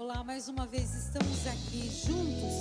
[0.00, 2.54] Olá, mais uma vez estamos aqui juntos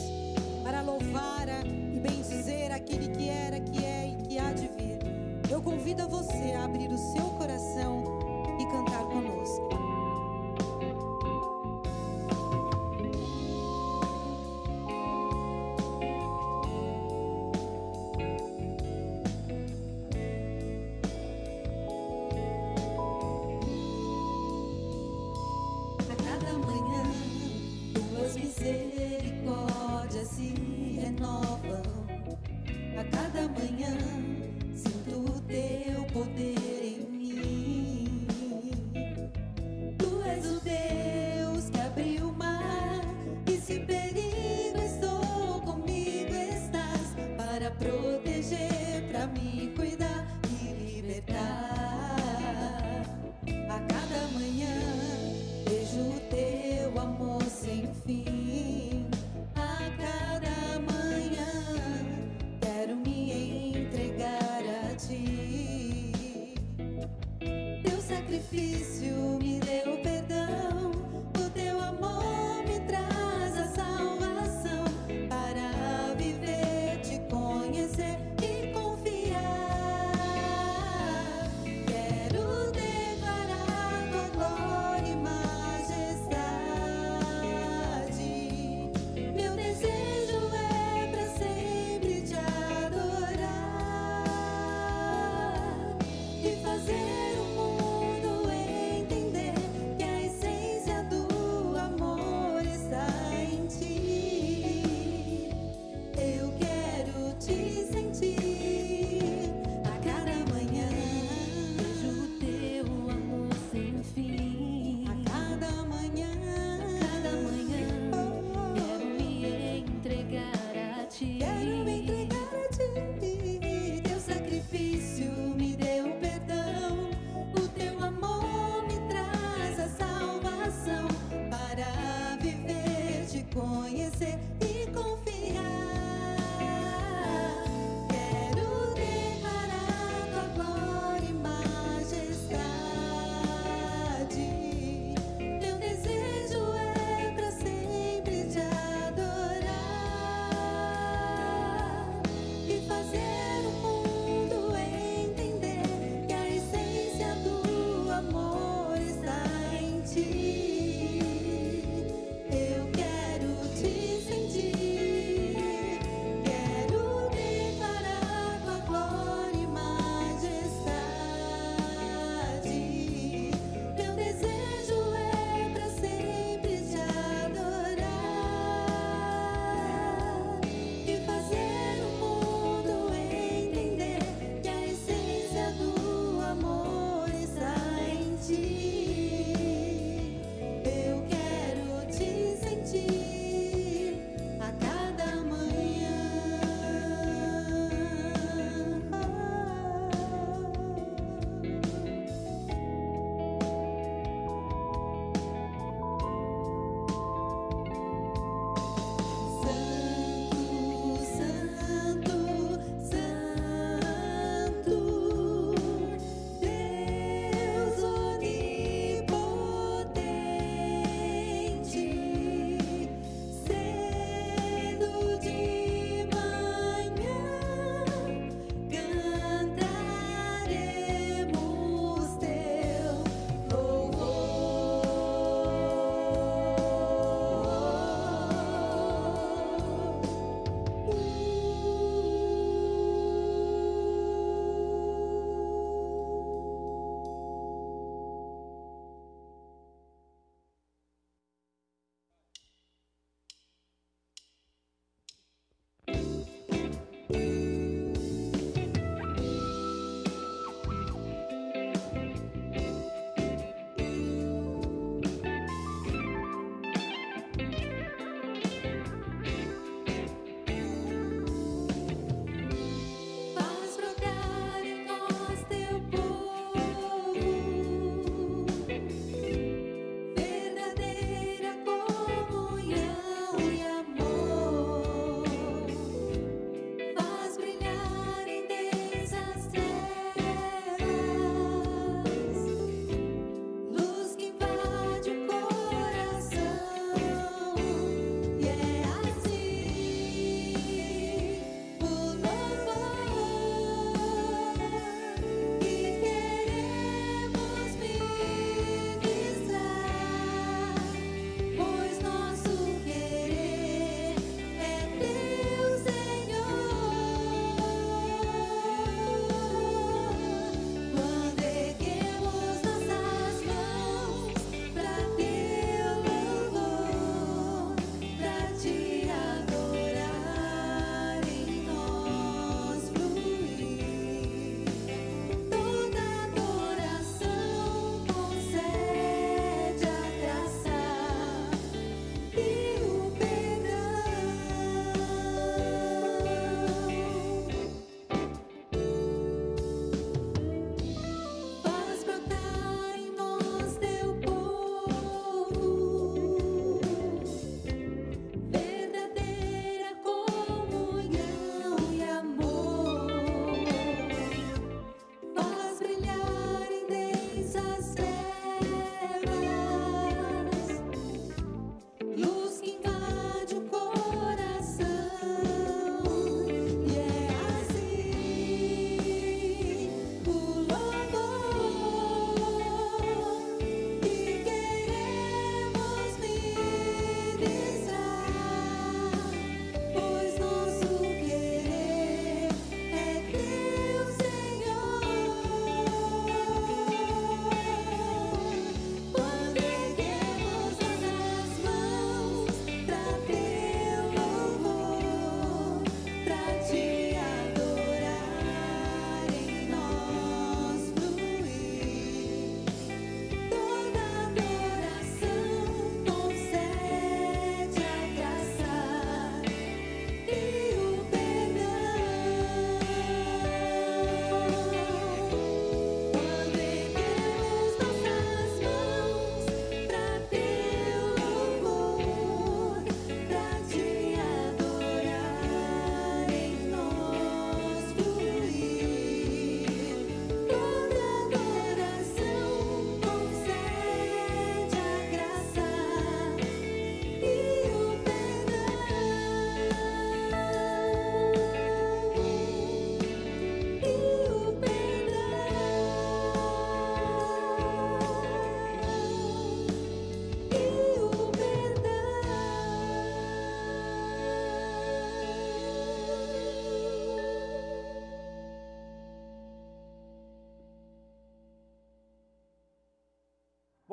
[0.62, 5.00] para louvar e bendizer aquele que era, que é e que há de vir.
[5.50, 8.04] Eu convido a você a abrir o seu coração
[8.60, 9.89] e cantar conosco.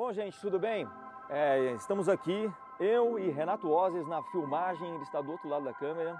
[0.07, 0.87] Bom, gente, tudo bem?
[1.27, 2.49] É, estamos aqui,
[2.79, 6.17] eu e Renato Ozes na filmagem, ele está do outro lado da câmera.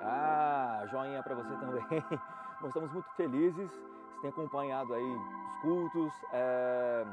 [0.00, 1.82] Ah, joinha para você também.
[2.62, 7.04] Nós estamos muito felizes, você tem acompanhado aí os cultos, é,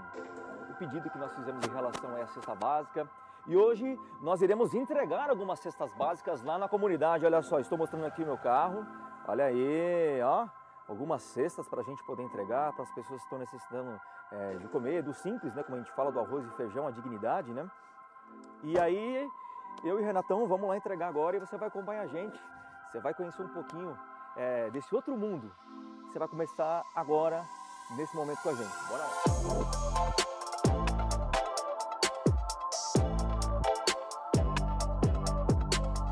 [0.70, 3.10] o pedido que nós fizemos em relação à cesta básica.
[3.48, 7.26] E hoje nós iremos entregar algumas cestas básicas lá na comunidade.
[7.26, 8.86] Olha só, estou mostrando aqui meu carro.
[9.28, 10.48] Olha aí, ó
[10.92, 14.00] algumas cestas para a gente poder entregar para as pessoas que estão necessitando
[14.32, 15.64] é, de comer, do simples, né?
[15.64, 17.70] Como a gente fala do arroz e feijão, a dignidade, né?
[18.64, 19.30] E aí,
[19.84, 22.40] eu e Renatão vamos lá entregar agora e você vai acompanhar a gente.
[22.90, 23.98] Você vai conhecer um pouquinho
[24.36, 25.52] é, desse outro mundo.
[26.08, 27.44] Você vai começar agora,
[27.98, 28.72] nesse momento com a gente.
[28.90, 29.12] Bora lá!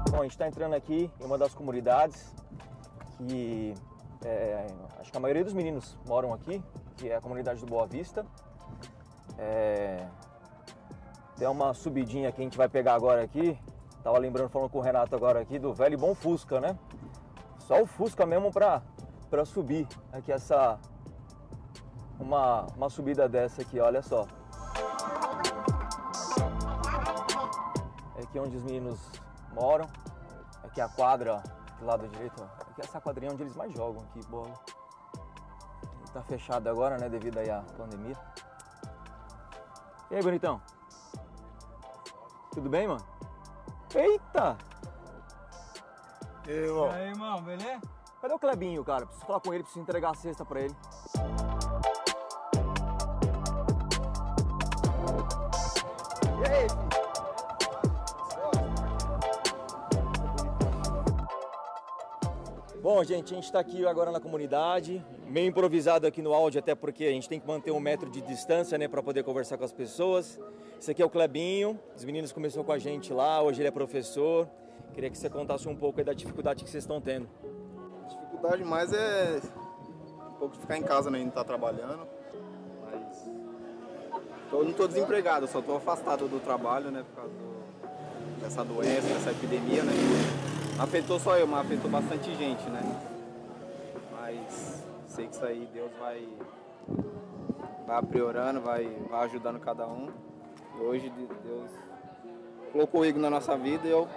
[0.10, 2.36] Bom, a gente está entrando aqui em uma das comunidades
[3.18, 3.74] que
[4.26, 4.68] é,
[5.00, 6.64] acho que a maioria dos meninos moram aqui,
[7.00, 8.26] que é a comunidade do Boa Vista.
[9.38, 10.06] É,
[11.38, 13.58] tem uma subidinha que a gente vai pegar agora aqui.
[14.04, 16.78] Tava lembrando, falando com o Renato agora aqui, do velho e bom Fusca, né?
[17.60, 18.82] Só o Fusca mesmo pra,
[19.30, 20.78] pra subir aqui essa...
[22.20, 24.28] Uma, uma subida dessa aqui, olha só.
[28.18, 29.00] É aqui onde os meninos
[29.54, 29.88] moram.
[30.64, 31.42] Aqui a quadra
[31.80, 34.54] do lado direito, aqui é essa quadrinha onde eles mais jogam aqui, bola.
[36.14, 38.18] Tá fechado agora, né, devido aí à pandemia.
[40.10, 40.60] E aí, bonitão?
[42.52, 43.06] Tudo bem, mano?
[43.94, 44.58] Eita!
[46.48, 46.88] E aí, irmão?
[46.88, 47.82] E aí, irmão, beleza?
[48.22, 49.06] Cadê o Clebinho, cara?
[49.06, 50.76] Preciso falar com ele, preciso entregar a cesta pra ele.
[62.92, 66.74] Bom, gente, a gente está aqui agora na comunidade, meio improvisado aqui no áudio, até
[66.74, 69.64] porque a gente tem que manter um metro de distância, né, para poder conversar com
[69.64, 70.40] as pessoas.
[70.82, 73.72] Esse aqui é o Clebinho, os meninos começou com a gente lá, hoje ele é
[73.72, 74.50] professor.
[74.92, 77.30] Queria que você contasse um pouco da dificuldade que vocês estão tendo.
[78.06, 79.40] A dificuldade mais é
[80.28, 82.08] um pouco de ficar em casa, né, não estar tá trabalhando.
[82.90, 83.32] Mas
[84.52, 88.42] eu não estou desempregado, só estou afastado do trabalho, né, por causa do...
[88.42, 90.49] dessa doença, dessa epidemia, né
[90.80, 92.82] afetou só eu, mas afetou bastante gente, né?
[94.12, 96.28] Mas sei que isso aí Deus vai,
[97.86, 100.10] vai apriorando, vai, vai ajudando cada um.
[100.78, 101.70] E hoje Deus
[102.72, 104.08] colocou o Igor na nossa vida e eu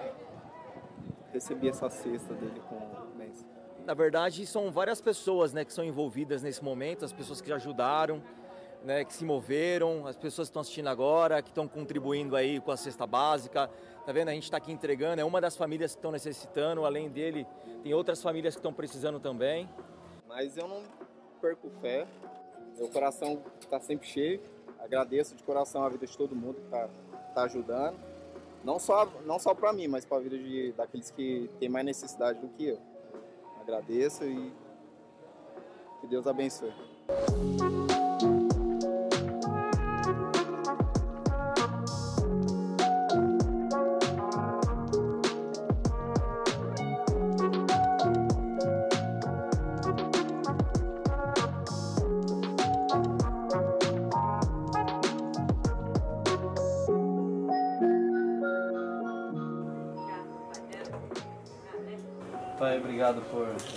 [1.33, 2.79] recebi essa cesta dele com
[3.17, 3.47] bênção.
[3.85, 8.23] Na verdade, são várias pessoas né, que são envolvidas nesse momento, as pessoas que ajudaram,
[8.85, 12.71] né, que se moveram, as pessoas que estão assistindo agora, que estão contribuindo aí com
[12.71, 13.71] a cesta básica,
[14.05, 14.31] Tá vendo?
[14.31, 17.47] A gente está aqui entregando, é uma das famílias que estão necessitando, além dele,
[17.85, 19.69] tem outras famílias que estão precisando também.
[20.27, 20.83] Mas eu não
[21.41, 22.07] perco fé,
[22.77, 24.41] meu coração está sempre cheio.
[24.81, 26.89] Agradeço de coração a vida de todo mundo que está
[27.33, 27.97] tá ajudando.
[28.65, 31.87] Não só, não só para mim, mas para a vida de, daqueles que têm mais
[31.87, 32.81] necessidade do que eu.
[33.61, 34.53] Agradeço e
[36.01, 36.73] que Deus abençoe.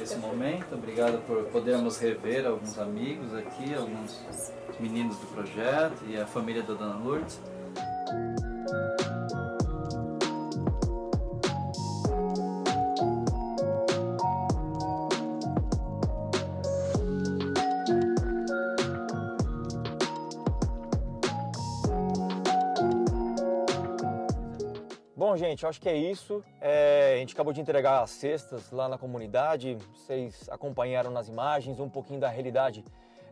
[0.03, 6.25] Esse momento, obrigado por podermos rever alguns amigos aqui, alguns meninos do projeto e a
[6.25, 7.39] família da Dona Lourdes.
[25.55, 26.43] Gente, acho que é isso.
[26.59, 29.77] É, a gente acabou de entregar as cestas lá na comunidade.
[29.93, 32.83] Vocês acompanharam nas imagens um pouquinho da realidade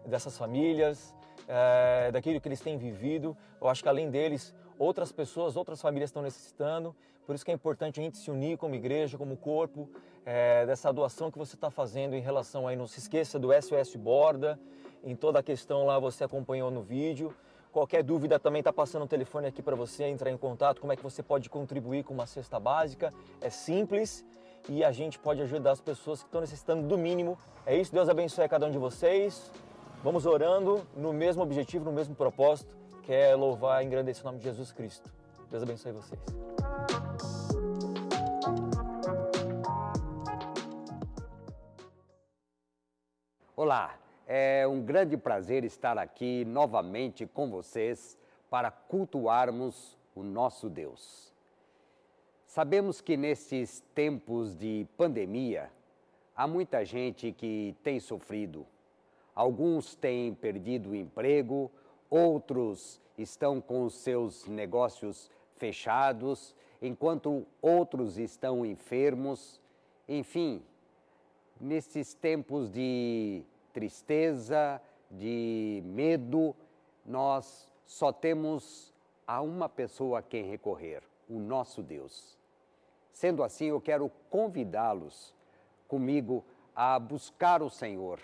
[0.05, 1.13] dessas famílias,
[1.47, 3.35] é, daquilo que eles têm vivido.
[3.59, 6.95] Eu acho que além deles, outras pessoas, outras famílias estão necessitando.
[7.25, 9.89] Por isso que é importante a gente se unir como igreja, como corpo,
[10.25, 12.75] é, dessa doação que você está fazendo em relação aí.
[12.77, 14.57] Não se esqueça do SOS Borda,
[15.03, 17.35] em toda a questão lá você acompanhou no vídeo.
[17.73, 20.79] Qualquer dúvida também está passando o telefone aqui para você entrar em contato.
[20.79, 23.11] Como é que você pode contribuir com uma cesta básica?
[23.41, 24.23] É simples
[24.69, 27.35] e a gente pode ajudar as pessoas que estão necessitando do mínimo.
[27.65, 29.51] É isso, Deus abençoe a cada um de vocês.
[30.03, 34.37] Vamos orando no mesmo objetivo, no mesmo propósito, que é louvar e engrandecer o nome
[34.37, 35.11] de Jesus Cristo.
[35.49, 36.21] Deus abençoe vocês.
[43.55, 43.95] Olá,
[44.27, 48.17] é um grande prazer estar aqui novamente com vocês
[48.49, 51.33] para cultuarmos o nosso Deus.
[52.47, 55.71] Sabemos que nesses tempos de pandemia,
[56.35, 58.65] há muita gente que tem sofrido.
[59.33, 61.71] Alguns têm perdido o emprego,
[62.09, 69.59] outros estão com seus negócios fechados, enquanto outros estão enfermos.
[70.07, 70.61] Enfim,
[71.59, 76.55] nesses tempos de tristeza, de medo,
[77.05, 78.93] nós só temos
[79.27, 82.37] a uma pessoa a quem recorrer, o nosso Deus.
[83.11, 85.35] Sendo assim, eu quero convidá-los
[85.87, 86.43] comigo
[86.75, 88.19] a buscar o Senhor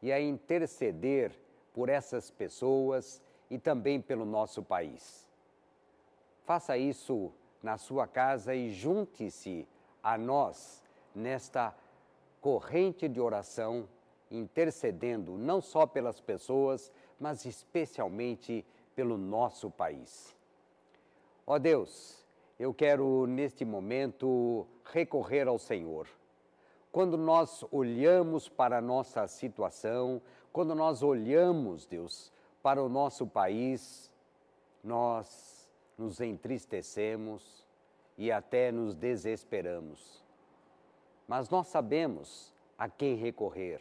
[0.00, 1.32] e a interceder
[1.72, 5.28] por essas pessoas e também pelo nosso país.
[6.44, 7.32] Faça isso
[7.62, 9.68] na sua casa e junte-se
[10.02, 10.82] a nós
[11.14, 11.74] nesta
[12.40, 13.88] corrente de oração,
[14.36, 20.36] intercedendo não só pelas pessoas, mas especialmente pelo nosso país.
[21.46, 22.24] Ó Deus,
[22.58, 26.08] eu quero neste momento recorrer ao Senhor.
[26.90, 30.20] Quando nós olhamos para a nossa situação,
[30.52, 34.12] quando nós olhamos, Deus, para o nosso país,
[34.84, 37.66] nós nos entristecemos
[38.18, 40.22] e até nos desesperamos
[41.32, 43.80] mas nós sabemos a quem recorrer.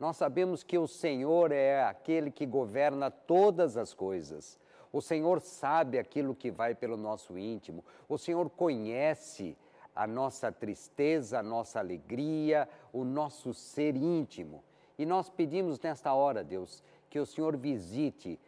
[0.00, 4.58] Nós sabemos que o Senhor é aquele que governa todas as coisas.
[4.90, 7.84] O Senhor sabe aquilo que vai pelo nosso íntimo.
[8.08, 9.54] O Senhor conhece
[9.94, 14.64] a nossa tristeza, a nossa alegria, o nosso ser íntimo.
[14.98, 18.40] E nós pedimos nesta hora, Deus, que o Senhor visite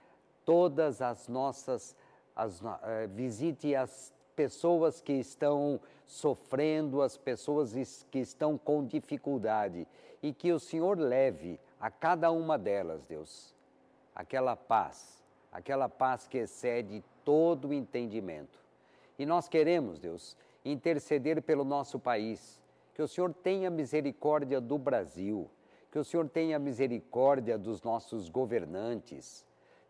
[0.47, 1.95] todas as nossas,
[2.35, 2.67] as, uh,
[3.15, 7.75] visite as pessoas que estão sofrendo, as pessoas
[8.11, 9.87] que estão com dificuldade
[10.23, 13.55] e que o Senhor leve a cada uma delas, Deus,
[14.15, 18.59] aquela paz, aquela paz que excede todo o entendimento.
[19.19, 22.61] E nós queremos, Deus, interceder pelo nosso país,
[22.95, 25.51] que o Senhor tenha misericórdia do Brasil,
[25.91, 29.45] que o Senhor tenha misericórdia dos nossos governantes,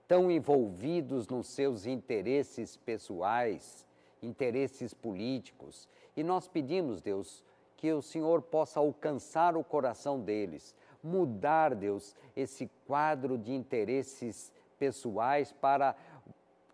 [0.08, 3.86] tão envolvidos nos seus interesses pessoais
[4.22, 5.88] interesses políticos.
[6.16, 7.44] E nós pedimos, Deus,
[7.82, 10.72] que o Senhor possa alcançar o coração deles,
[11.02, 15.96] mudar, Deus, esse quadro de interesses pessoais para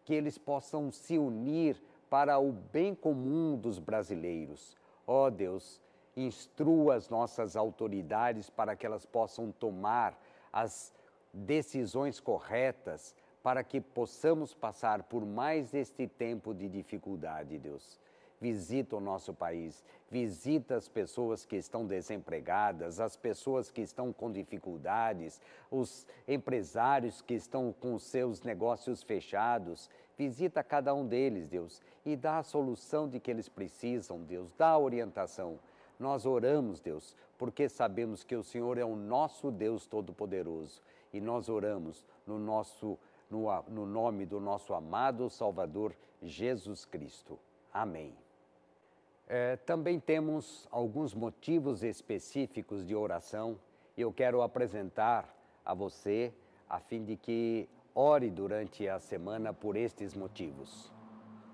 [0.05, 4.77] que eles possam se unir para o bem comum dos brasileiros.
[5.07, 5.81] Ó oh, Deus,
[6.15, 10.15] instrua as nossas autoridades para que elas possam tomar
[10.53, 10.93] as
[11.33, 17.99] decisões corretas para que possamos passar por mais este tempo de dificuldade, Deus.
[18.41, 24.31] Visita o nosso país, visita as pessoas que estão desempregadas, as pessoas que estão com
[24.31, 29.91] dificuldades, os empresários que estão com seus negócios fechados.
[30.17, 34.69] Visita cada um deles, Deus, e dá a solução de que eles precisam, Deus, dá
[34.69, 35.59] a orientação.
[35.99, 40.81] Nós oramos, Deus, porque sabemos que o Senhor é o nosso Deus Todo-Poderoso
[41.13, 42.99] e nós oramos no nosso
[43.31, 47.39] no, no nome do nosso amado Salvador Jesus Cristo.
[47.73, 48.28] Amém.
[49.31, 53.61] É, também temos alguns motivos específicos de oração
[53.95, 55.29] e eu quero apresentar
[55.63, 56.33] a você
[56.67, 60.91] a fim de que ore durante a semana por estes motivos.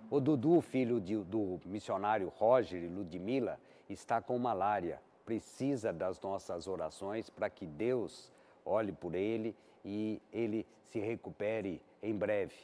[0.08, 3.58] O Dudu, filho de, do missionário Roger e Ludmila,
[3.88, 5.02] está com malária.
[5.24, 8.30] Precisa das nossas orações para que Deus
[8.64, 12.54] olhe por ele e ele se recupere em breve.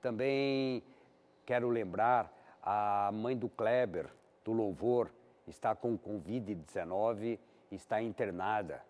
[0.00, 0.82] Também
[1.44, 4.08] quero lembrar a mãe do Kleber,
[4.44, 5.10] do Louvor,
[5.46, 7.38] está com Covid-19,
[7.70, 8.82] está internada.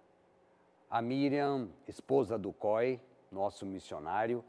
[0.90, 4.44] A Miriam, esposa do COI, nosso missionário,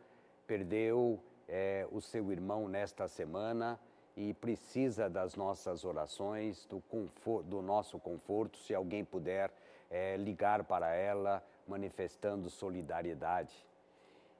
[0.47, 3.79] perdeu é, o seu irmão nesta semana
[4.15, 8.57] e precisa das nossas orações, do, conforto, do nosso conforto.
[8.57, 9.51] Se alguém puder
[9.89, 13.55] é, ligar para ela, manifestando solidariedade.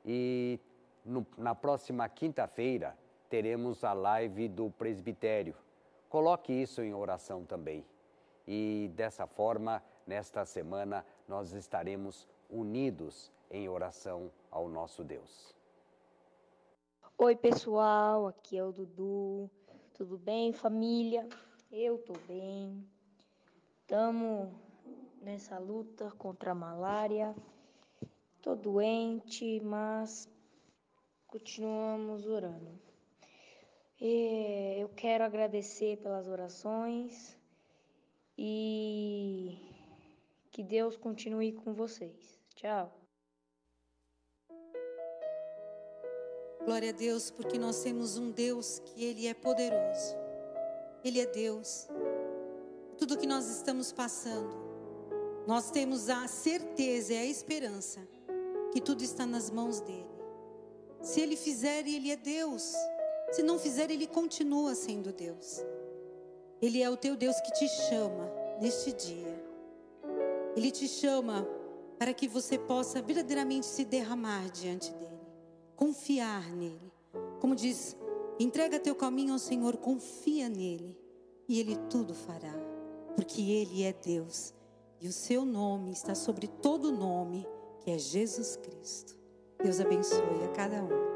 [0.06, 0.60] E
[1.06, 2.98] no, na próxima quinta-feira
[3.30, 5.56] teremos a live do presbitério.
[6.12, 7.86] Coloque isso em oração também.
[8.46, 15.56] E dessa forma, nesta semana, nós estaremos unidos em oração ao nosso Deus.
[17.18, 19.50] Oi, pessoal, aqui é o Dudu.
[19.94, 21.30] Tudo bem, família?
[21.72, 22.86] Eu tô bem.
[23.80, 24.50] Estamos
[25.22, 27.34] nessa luta contra a malária.
[28.36, 30.30] Estou doente, mas
[31.26, 32.91] continuamos orando.
[34.04, 37.38] E eu quero agradecer pelas orações
[38.36, 39.60] e
[40.50, 42.42] que Deus continue com vocês.
[42.56, 42.92] Tchau.
[46.66, 50.16] Glória a Deus, porque nós temos um Deus que Ele é poderoso.
[51.04, 51.88] Ele é Deus.
[52.98, 54.52] Tudo que nós estamos passando,
[55.46, 58.00] nós temos a certeza e a esperança
[58.74, 60.10] que tudo está nas mãos dEle.
[61.04, 62.74] Se Ele fizer, Ele é Deus.
[63.32, 65.64] Se não fizer, Ele continua sendo Deus.
[66.62, 69.44] Ele é o teu Deus que te chama neste dia.
[70.56, 71.48] Ele te chama
[71.98, 75.12] para que você possa verdadeiramente se derramar diante dele
[75.82, 76.94] confiar nele.
[77.40, 77.98] Como diz,
[78.40, 80.96] entrega teu caminho ao Senhor, confia nele
[81.50, 82.54] e ele tudo fará,
[83.16, 84.54] porque ele é Deus
[85.02, 87.48] e o seu nome está sobre todo nome,
[87.80, 89.18] que é Jesus Cristo.
[89.64, 91.11] Deus abençoe a cada um.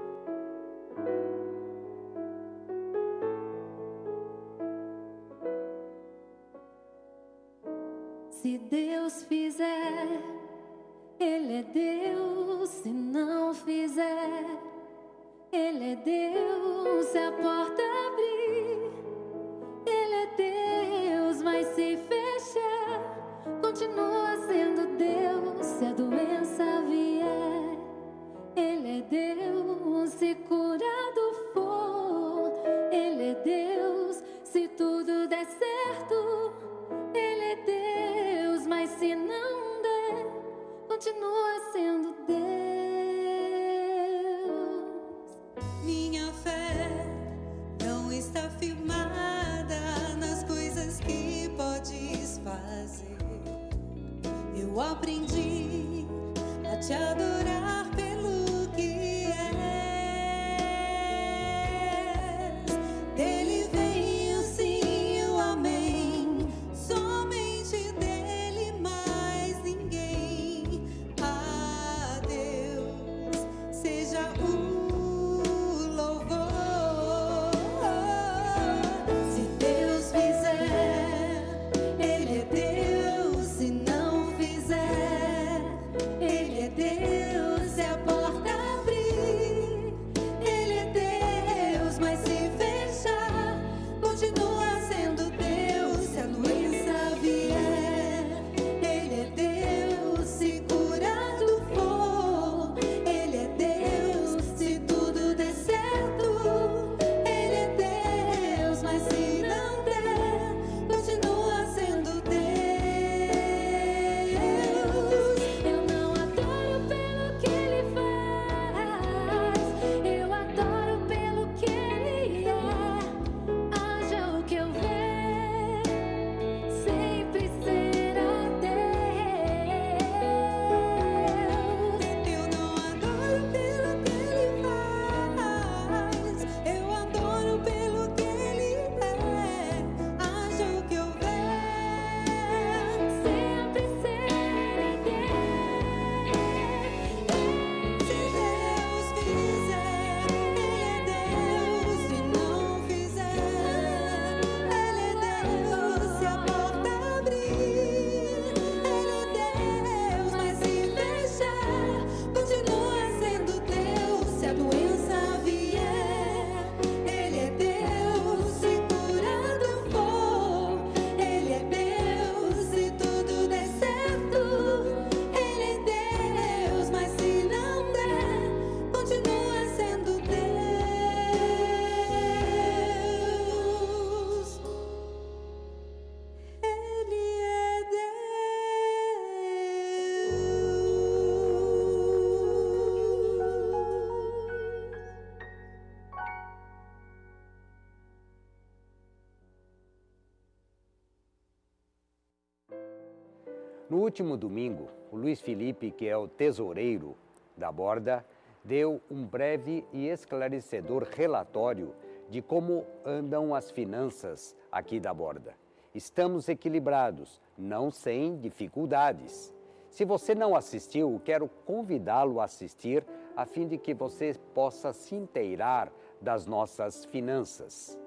[204.16, 207.18] Último domingo, o Luiz Felipe, que é o tesoureiro
[207.58, 208.26] da borda,
[208.64, 211.94] deu um breve e esclarecedor relatório
[212.30, 215.54] de como andam as finanças aqui da borda.
[215.94, 219.54] Estamos equilibrados, não sem dificuldades.
[219.90, 223.04] Se você não assistiu, quero convidá-lo a assistir
[223.36, 228.00] a fim de que você possa se inteirar das nossas finanças.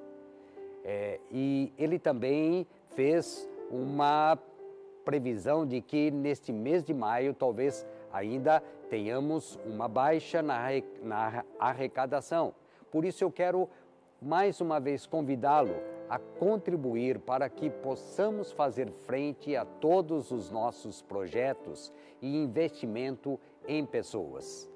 [0.82, 4.38] É, e ele também fez uma
[5.08, 11.42] previsão de que neste mês de maio talvez ainda tenhamos uma baixa na, arre- na
[11.58, 12.52] arrecadação.
[12.92, 13.66] Por isso eu quero
[14.20, 15.76] mais uma vez convidá-lo
[16.10, 21.90] a contribuir para que possamos fazer frente a todos os nossos projetos
[22.20, 24.70] e investimento em pessoas.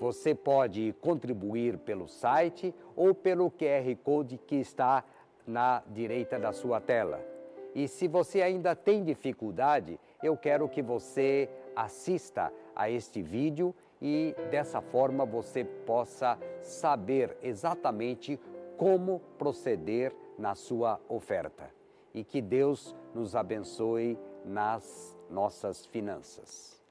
[0.00, 5.04] Você pode contribuir pelo site ou pelo QR Code que está
[5.46, 7.31] na direita da sua tela.
[7.74, 14.34] E se você ainda tem dificuldade, eu quero que você assista a este vídeo e
[14.50, 18.38] dessa forma você possa saber exatamente
[18.76, 21.70] como proceder na sua oferta.
[22.14, 26.82] E que Deus nos abençoe nas nossas finanças.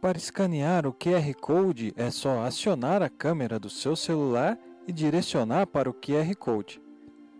[0.00, 5.68] Para escanear o QR Code é só acionar a câmera do seu celular e direcionar
[5.68, 6.82] para o QR Code.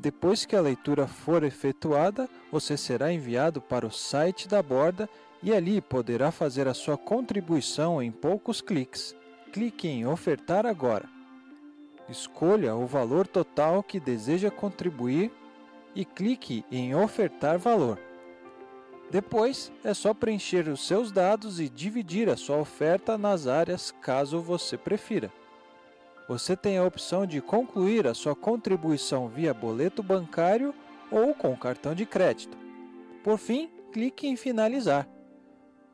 [0.02, 5.08] Depois que a leitura for efetuada, você será enviado para o site da borda
[5.40, 9.14] e ali poderá fazer a sua contribuição em poucos cliques.
[9.52, 11.08] Clique em Ofertar agora.
[12.08, 15.30] Escolha o valor total que deseja contribuir
[15.94, 17.96] e clique em Ofertar valor.
[19.08, 24.40] Depois é só preencher os seus dados e dividir a sua oferta nas áreas caso
[24.40, 25.30] você prefira.
[26.32, 30.74] Você tem a opção de concluir a sua contribuição via boleto bancário
[31.10, 32.56] ou com cartão de crédito.
[33.22, 35.06] Por fim, clique em Finalizar.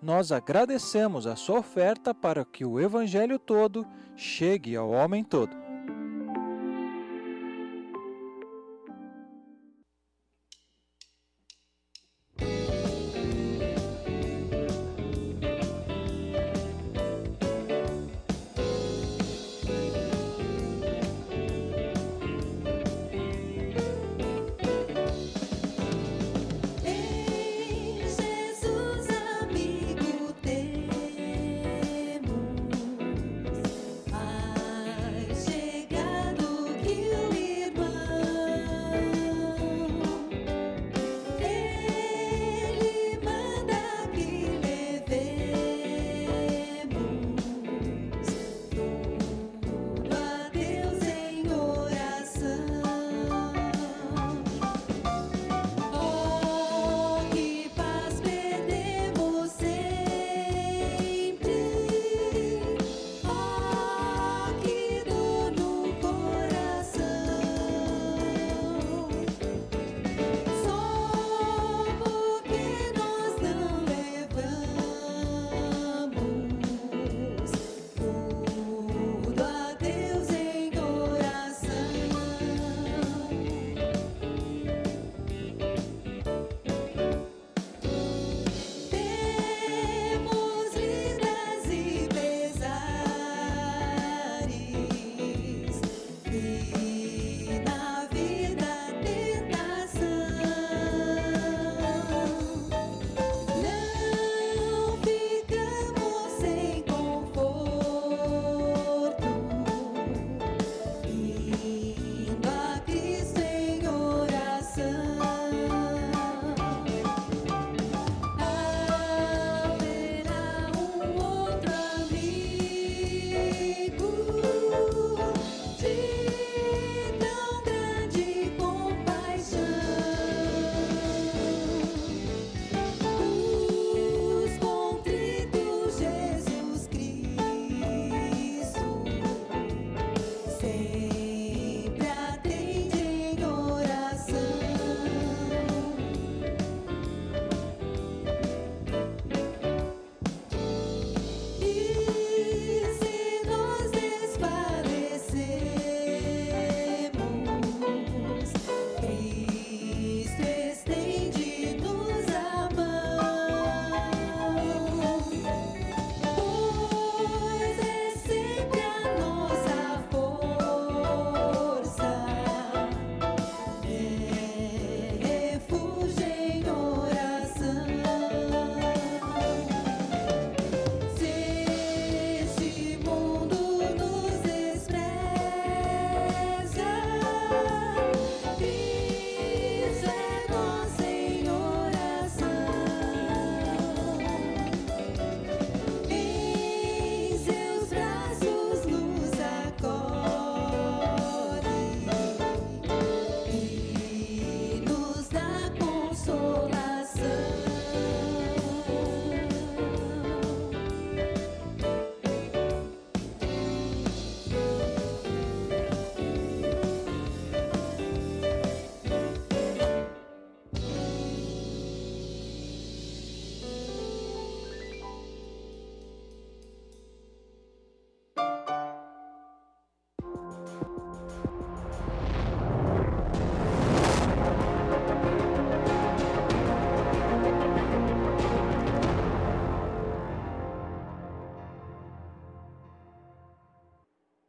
[0.00, 5.56] Nós agradecemos a sua oferta para que o Evangelho todo chegue ao homem todo.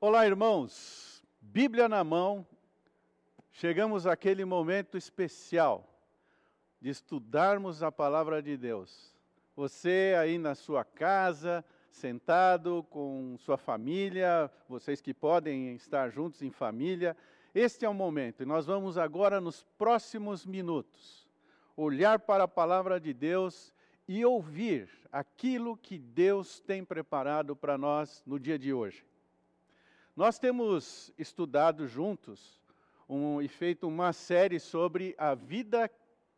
[0.09, 1.23] Olá, irmãos.
[1.39, 2.43] Bíblia na mão.
[3.51, 5.87] Chegamos àquele momento especial
[6.81, 9.15] de estudarmos a palavra de Deus.
[9.55, 16.49] Você aí na sua casa, sentado com sua família, vocês que podem estar juntos em
[16.49, 17.15] família,
[17.53, 18.41] este é o momento.
[18.41, 21.29] E nós vamos agora, nos próximos minutos,
[21.77, 23.71] olhar para a palavra de Deus
[24.07, 29.07] e ouvir aquilo que Deus tem preparado para nós no dia de hoje.
[30.19, 32.59] Nós temos estudado juntos
[33.07, 35.89] um, e feito uma série sobre a vida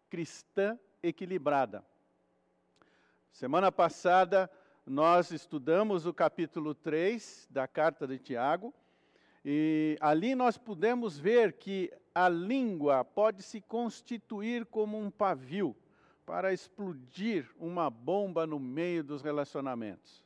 [0.07, 1.83] cristã equilibrada.
[3.31, 4.47] Semana passada,
[4.85, 8.71] nós estudamos o capítulo 3 da carta de Tiago,
[9.43, 15.75] e ali nós pudemos ver que a língua pode se constituir como um pavio
[16.23, 20.23] para explodir uma bomba no meio dos relacionamentos.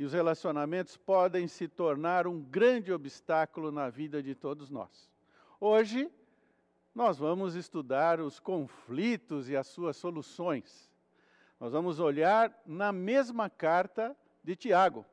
[0.00, 5.10] E os relacionamentos podem se tornar um grande obstáculo na vida de todos nós.
[5.60, 6.10] Hoje,
[6.94, 10.90] nós vamos estudar os conflitos e as suas soluções.
[11.60, 15.04] Nós vamos olhar na mesma carta de Tiago.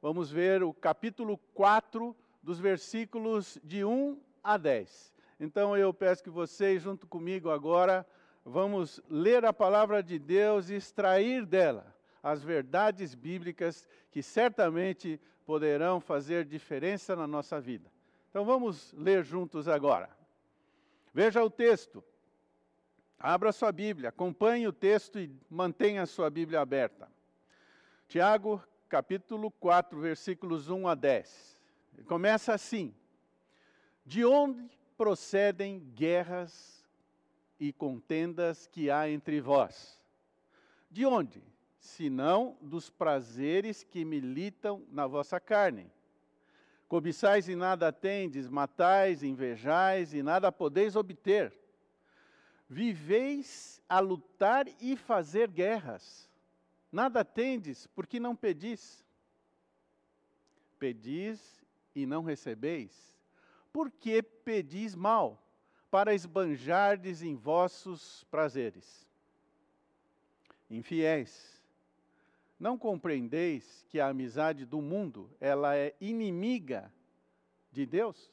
[0.00, 5.14] Vamos ver o capítulo 4, dos versículos de 1 a 10.
[5.38, 8.04] Então eu peço que vocês, junto comigo agora,
[8.44, 11.91] vamos ler a palavra de Deus e extrair dela
[12.22, 17.90] as verdades bíblicas que certamente poderão fazer diferença na nossa vida.
[18.30, 20.08] Então vamos ler juntos agora.
[21.12, 22.02] Veja o texto.
[23.18, 27.08] Abra sua Bíblia, acompanhe o texto e mantenha a sua Bíblia aberta.
[28.08, 31.60] Tiago, capítulo 4, versículos 1 a 10.
[32.06, 32.94] Começa assim:
[34.04, 36.84] De onde procedem guerras
[37.60, 40.00] e contendas que há entre vós?
[40.90, 41.51] De onde?
[41.82, 45.90] Senão dos prazeres que militam na vossa carne.
[46.86, 51.52] Cobiçais e nada tendes, matais, invejais e nada podeis obter.
[52.68, 56.30] Viveis a lutar e fazer guerras.
[56.90, 59.04] Nada tendes, porque não pedis.
[60.78, 61.64] Pedis
[61.96, 63.12] e não recebeis,
[63.72, 65.44] porque pedis mal,
[65.90, 69.06] para esbanjardes em vossos prazeres.
[70.70, 71.51] Infiéis,
[72.62, 76.94] não compreendeis que a amizade do mundo, ela é inimiga
[77.72, 78.30] de Deus?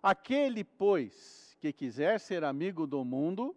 [0.00, 3.56] Aquele, pois, que quiser ser amigo do mundo,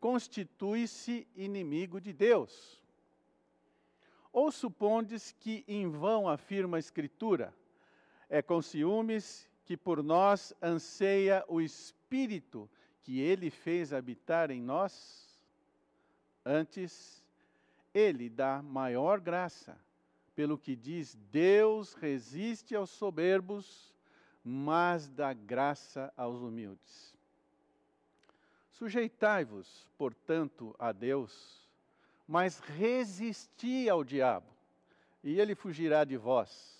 [0.00, 2.82] constitui-se inimigo de Deus.
[4.32, 7.54] Ou supondes que em vão afirma a Escritura,
[8.30, 12.66] é com ciúmes que por nós anseia o Espírito
[13.02, 15.44] que ele fez habitar em nós?
[16.46, 17.17] Antes,
[17.94, 19.78] ele dá maior graça,
[20.34, 23.94] pelo que diz: Deus resiste aos soberbos,
[24.44, 27.14] mas dá graça aos humildes.
[28.72, 31.68] Sujeitai-vos, portanto, a Deus,
[32.26, 34.46] mas resisti ao diabo,
[35.24, 36.78] e ele fugirá de vós.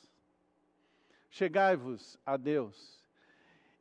[1.28, 3.04] Chegai-vos a Deus,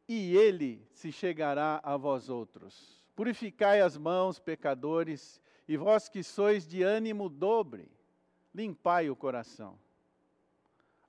[0.07, 2.99] e ele se chegará a vós outros.
[3.15, 7.91] Purificai as mãos, pecadores, e vós que sois de ânimo dobre,
[8.53, 9.77] limpai o coração.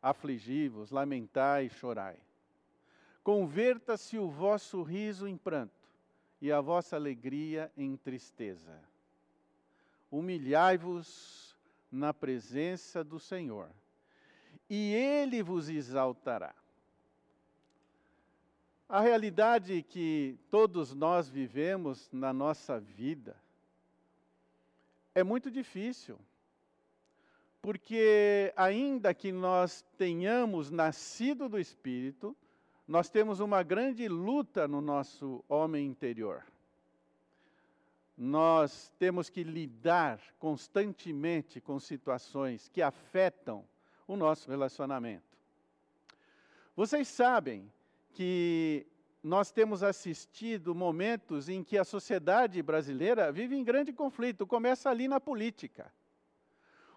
[0.03, 2.17] Afligi-vos, lamentai e chorai.
[3.23, 5.89] Converta-se o vosso riso em pranto
[6.41, 8.81] e a vossa alegria em tristeza.
[10.11, 11.57] Humilhai-vos
[11.91, 13.71] na presença do Senhor,
[14.69, 16.55] e Ele vos exaltará.
[18.89, 23.37] A realidade que todos nós vivemos na nossa vida
[25.19, 26.19] é muito difícil.
[27.61, 32.37] Porque, ainda que nós tenhamos nascido do Espírito,
[32.87, 36.45] nós temos uma grande luta no nosso homem interior.
[38.17, 43.65] Nós temos que lidar constantemente com situações que afetam
[44.07, 45.37] o nosso relacionamento.
[46.77, 47.71] Vocês sabem
[48.13, 48.87] que
[49.29, 54.47] nós temos assistido momentos em que a sociedade brasileira vive em grande conflito.
[54.47, 55.93] Começa ali na política.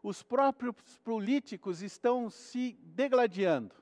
[0.02, 3.76] Os próprios políticos estão se degladiando,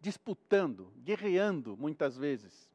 [0.00, 2.68] disputando, guerreando muitas vezes.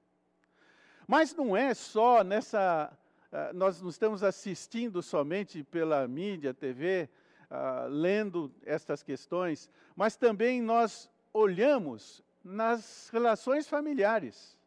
[1.06, 2.98] Mas não é só nessa.
[3.30, 7.10] Uh, nós não estamos assistindo somente pela mídia, TV,
[7.52, 14.58] uh, lendo estas questões, mas também nós olhamos nas relações familiares.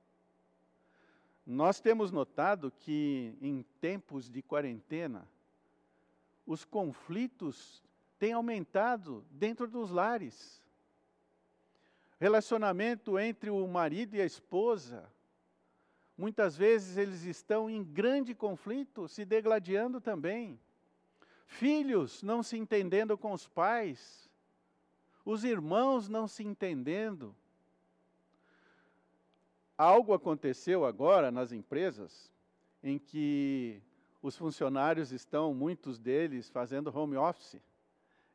[1.46, 5.26] Nós temos notado que em tempos de quarentena,
[6.46, 7.82] os conflitos
[8.18, 10.60] têm aumentado dentro dos lares.
[12.18, 15.10] relacionamento entre o marido e a esposa,
[16.18, 20.60] muitas vezes eles estão em grande conflito, se degladiando também.
[21.46, 24.30] Filhos não se entendendo com os pais,
[25.24, 27.34] os irmãos não se entendendo.
[29.80, 32.30] Algo aconteceu agora nas empresas
[32.84, 33.82] em que
[34.20, 37.58] os funcionários estão, muitos deles, fazendo home office.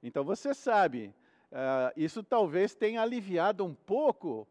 [0.02, 1.14] Então você sabe,
[1.52, 4.48] uh, isso talvez tenha aliviado um pouco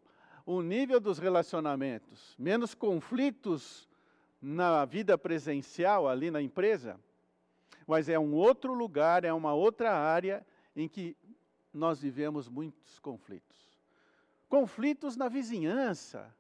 [0.47, 3.89] o nível dos relacionamentos, menos conflitos
[4.41, 6.97] na vida presencial ali na empresa,
[7.89, 11.17] mas é um outro lugar, é uma outra área em que
[11.73, 13.81] nós vivemos muitos conflitos.
[14.49, 16.33] Conflitos na vizinhança.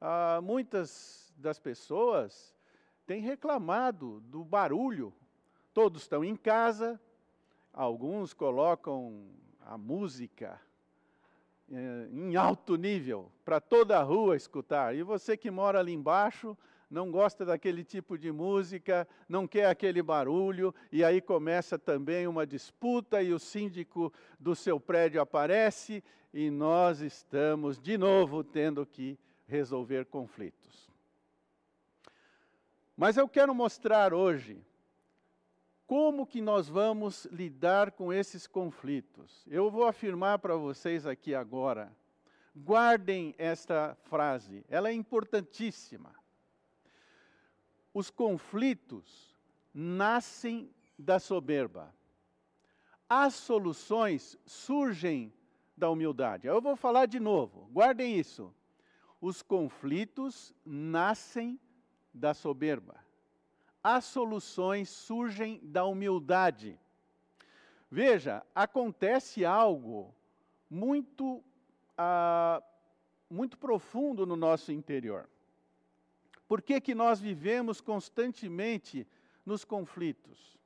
[0.00, 2.54] Ah, muitas das pessoas
[3.04, 5.12] têm reclamado do barulho.
[5.74, 7.00] Todos estão em casa,
[7.72, 9.26] alguns colocam
[9.60, 10.60] a música
[11.70, 14.94] eh, em alto nível para toda a rua escutar.
[14.94, 16.56] E você que mora ali embaixo,
[16.88, 22.46] não gosta daquele tipo de música, não quer aquele barulho, e aí começa também uma
[22.46, 29.18] disputa e o síndico do seu prédio aparece e nós estamos de novo tendo que
[29.48, 30.88] resolver conflitos.
[32.96, 34.64] Mas eu quero mostrar hoje
[35.86, 39.44] como que nós vamos lidar com esses conflitos.
[39.48, 41.92] Eu vou afirmar para vocês aqui agora.
[42.54, 46.14] Guardem esta frase, ela é importantíssima
[47.98, 49.34] os conflitos
[49.74, 51.92] nascem da soberba.
[53.08, 55.32] As soluções surgem
[55.76, 56.46] da humildade.
[56.46, 58.54] Eu vou falar de novo, guardem isso.
[59.20, 61.58] Os conflitos nascem
[62.12, 62.96] da soberba.
[63.82, 66.78] As soluções surgem da humildade.
[67.90, 70.14] Veja, acontece algo
[70.68, 71.42] muito,
[71.96, 72.62] ah,
[73.30, 75.28] muito profundo no nosso interior.
[76.46, 79.06] Por que, que nós vivemos constantemente
[79.44, 80.58] nos conflitos?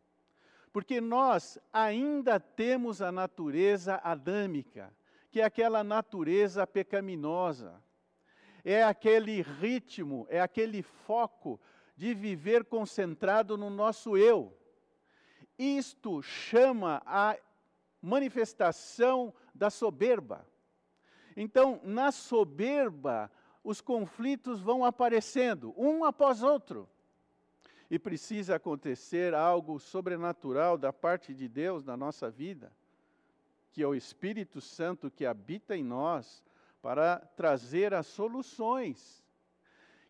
[0.72, 4.92] Porque nós ainda temos a natureza adâmica,
[5.30, 7.82] que é aquela natureza pecaminosa.
[8.64, 11.60] É aquele ritmo, é aquele foco
[11.96, 14.56] de viver concentrado no nosso eu.
[15.58, 17.36] Isto chama a
[18.00, 20.46] manifestação da soberba.
[21.36, 23.30] Então, na soberba,
[23.62, 26.88] os conflitos vão aparecendo, um após outro.
[27.90, 32.72] E precisa acontecer algo sobrenatural da parte de Deus na nossa vida,
[33.70, 36.42] que é o Espírito Santo que habita em nós,
[36.82, 39.24] para trazer as soluções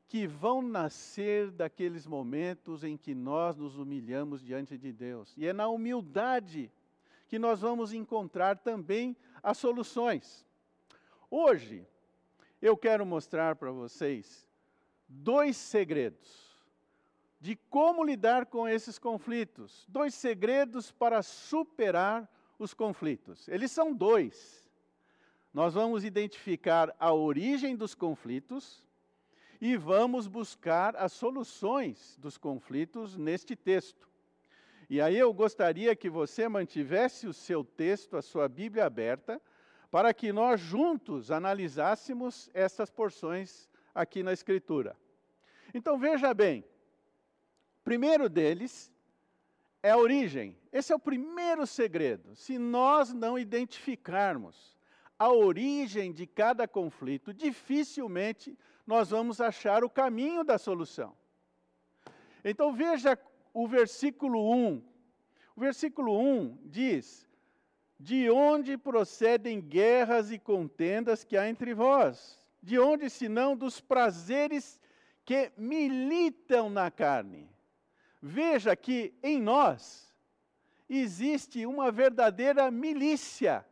[0.09, 5.33] que vão nascer daqueles momentos em que nós nos humilhamos diante de Deus.
[5.37, 6.73] E é na humildade
[7.29, 10.47] que nós vamos encontrar também as soluções.
[11.31, 11.87] Hoje,
[12.61, 14.47] eu quero mostrar para vocês
[15.09, 16.53] dois segredos
[17.41, 19.85] de como lidar com esses conflitos.
[19.89, 23.49] Dois segredos para superar os conflitos.
[23.49, 24.62] Eles são dois.
[25.53, 28.83] Nós vamos identificar a origem dos conflitos
[29.61, 34.09] e vamos buscar as soluções dos conflitos neste texto.
[34.89, 39.41] E aí eu gostaria que você mantivesse o seu texto, a sua Bíblia aberta,
[39.91, 44.97] para que nós juntos analisássemos essas porções aqui na Escritura.
[45.75, 46.65] Então veja bem,
[47.85, 48.91] primeiro deles
[49.83, 50.57] é a origem.
[50.73, 52.35] Esse é o primeiro segredo.
[52.35, 54.72] Se nós não identificarmos
[55.23, 61.17] a origem de cada conflito, dificilmente nós vamos achar o caminho da solução.
[62.45, 63.17] Então veja
[63.55, 64.83] o versículo 1.
[65.55, 67.29] O versículo 1 diz:
[68.01, 72.43] de onde procedem guerras e contendas que há entre vós?
[72.61, 74.81] De onde, senão, dos prazeres
[75.25, 77.49] que militam na carne?
[78.21, 80.13] Veja que em nós
[80.91, 83.65] existe uma verdadeira milícia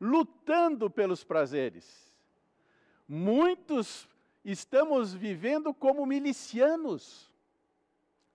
[0.00, 2.16] lutando pelos prazeres.
[3.06, 4.08] Muitos
[4.44, 7.32] estamos vivendo como milicianos,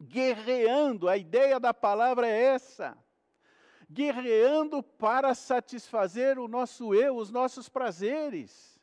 [0.01, 2.97] guerreando, a ideia da palavra é essa
[3.93, 8.79] guerreando para satisfazer o nosso eu, os nossos prazeres.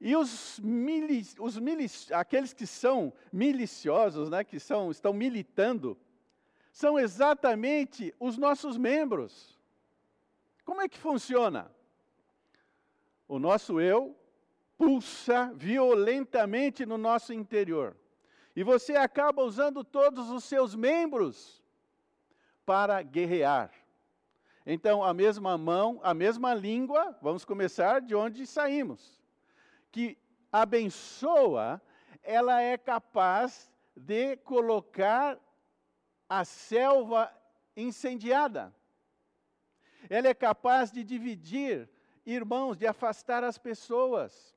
[0.00, 5.98] E os, mili, os milic, aqueles que são miliciosos, né, que são, estão militando,
[6.70, 9.58] são exatamente os nossos membros.
[10.64, 11.70] Como é que funciona?
[13.28, 14.16] O nosso eu
[14.78, 17.94] pulsa violentamente no nosso interior.
[18.56, 21.62] E você acaba usando todos os seus membros
[22.64, 23.70] para guerrear.
[24.64, 29.20] Então, a mesma mão, a mesma língua, vamos começar de onde saímos,
[29.90, 30.18] que
[30.52, 31.80] abençoa,
[32.22, 35.38] ela é capaz de colocar
[36.28, 37.32] a selva
[37.76, 38.74] incendiada.
[40.10, 41.88] Ela é capaz de dividir
[42.34, 44.54] irmãos, de afastar as pessoas.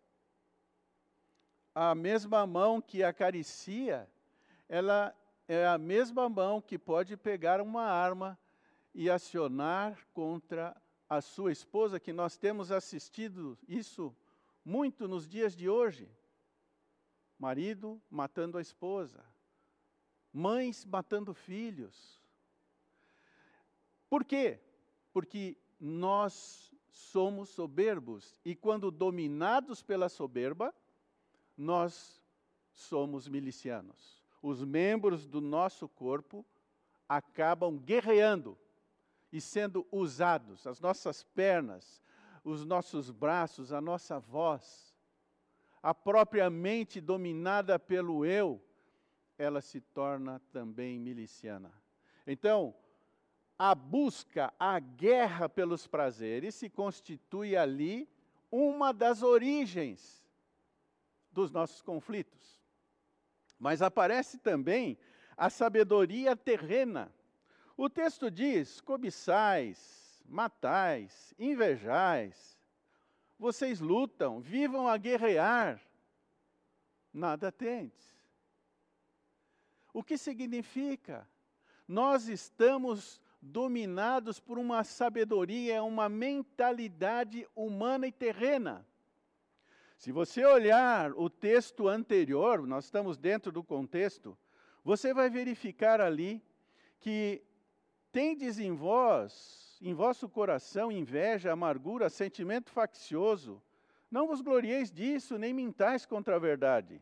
[1.73, 4.09] A mesma mão que acaricia,
[4.67, 5.15] ela
[5.47, 8.37] é a mesma mão que pode pegar uma arma
[8.93, 10.75] e acionar contra
[11.07, 14.15] a sua esposa, que nós temos assistido isso
[14.65, 16.09] muito nos dias de hoje.
[17.39, 19.23] Marido matando a esposa,
[20.31, 22.21] mães matando filhos.
[24.09, 24.59] Por quê?
[25.13, 30.73] Porque nós somos soberbos e quando dominados pela soberba,
[31.57, 32.21] nós
[32.71, 34.21] somos milicianos.
[34.41, 36.45] Os membros do nosso corpo
[37.07, 38.57] acabam guerreando
[39.31, 42.01] e sendo usados, as nossas pernas,
[42.43, 44.93] os nossos braços, a nossa voz,
[45.81, 48.61] a própria mente dominada pelo eu,
[49.37, 51.71] ela se torna também miliciana.
[52.27, 52.75] Então,
[53.63, 58.09] a busca, a guerra pelos prazeres se constitui ali
[58.49, 60.25] uma das origens
[61.31, 62.59] dos nossos conflitos.
[63.59, 64.97] Mas aparece também
[65.37, 67.11] a sabedoria terrena
[67.81, 72.55] o texto diz: cobiçais, matais, invejais,
[73.39, 75.81] vocês lutam, vivam a guerrear,
[77.11, 78.15] nada tendes.
[79.91, 81.27] O que significa?
[81.87, 88.85] Nós estamos dominados por uma sabedoria, uma mentalidade humana e terrena.
[89.97, 94.37] Se você olhar o texto anterior, nós estamos dentro do contexto,
[94.83, 96.43] você vai verificar ali
[96.99, 97.43] que
[98.11, 103.61] Tendes em vós, em vosso coração, inveja, amargura, sentimento faccioso.
[104.09, 107.01] Não vos glorieis disso, nem mintais contra a verdade.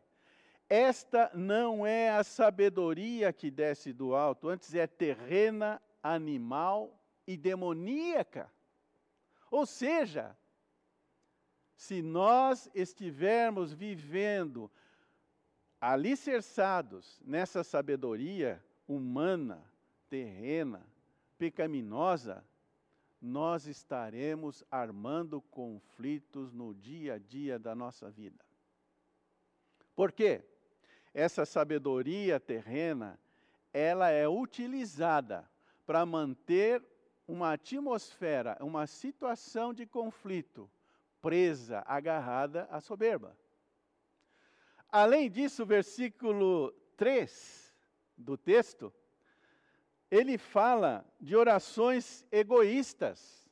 [0.70, 8.52] Esta não é a sabedoria que desce do alto, antes é terrena, animal e demoníaca.
[9.52, 10.36] Ou seja,
[11.76, 14.70] se nós estivermos vivendo
[15.80, 19.64] alicerçados nessa sabedoria humana,
[20.10, 20.86] terrena,
[21.38, 22.44] pecaminosa,
[23.22, 28.44] nós estaremos armando conflitos no dia a dia da nossa vida.
[29.96, 30.44] Por quê?
[31.14, 33.20] Essa sabedoria terrena,
[33.74, 35.50] ela é utilizada
[35.90, 36.86] para manter
[37.28, 40.70] uma atmosfera, uma situação de conflito
[41.20, 43.36] presa, agarrada à soberba.
[44.88, 47.76] Além disso, o versículo 3
[48.16, 48.94] do texto
[50.12, 53.50] ele fala de orações egoístas.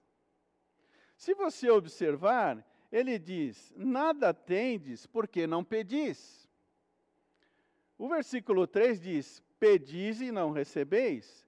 [1.15, 6.47] Se você observar, ele diz: Nada tendes porque não pedis.
[7.97, 11.47] O versículo 3 diz: Pedis e não recebeis,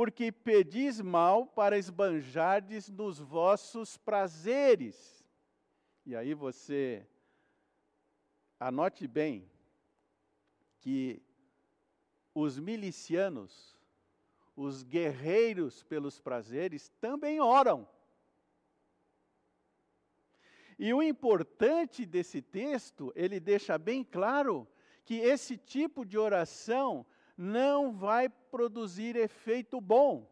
[0.00, 5.22] porque pedis mal para esbanjardes nos vossos prazeres.
[6.06, 7.06] E aí você
[8.58, 9.46] anote bem
[10.78, 11.22] que
[12.34, 13.78] os milicianos
[14.56, 17.86] os guerreiros pelos prazeres também oram.
[20.78, 24.66] E o importante desse texto, ele deixa bem claro
[25.04, 27.04] que esse tipo de oração
[27.40, 30.30] não vai produzir efeito bom.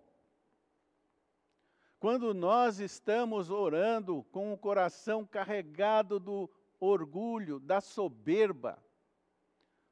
[1.98, 8.78] Quando nós estamos orando com o coração carregado do orgulho, da soberba,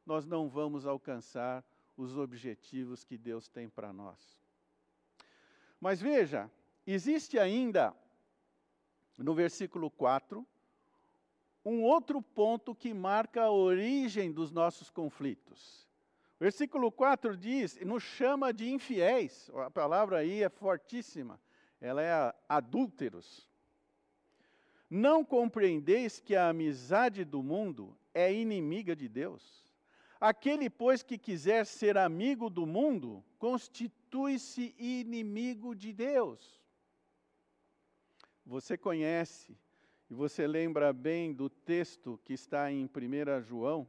[0.04, 1.64] nós não vamos alcançar
[1.96, 4.38] os objetivos que Deus tem para nós.
[5.80, 6.50] Mas veja,
[6.86, 7.96] existe ainda
[9.16, 10.46] no versículo 4
[11.64, 15.85] um outro ponto que marca a origem dos nossos conflitos.
[16.38, 21.40] Versículo 4 diz, nos chama de infiéis, a palavra aí é fortíssima,
[21.80, 23.48] ela é adúlteros.
[24.88, 29.64] Não compreendeis que a amizade do mundo é inimiga de Deus?
[30.20, 36.62] Aquele, pois, que quiser ser amigo do mundo, constitui-se inimigo de Deus.
[38.44, 39.58] Você conhece
[40.08, 43.88] e você lembra bem do texto que está em 1 João,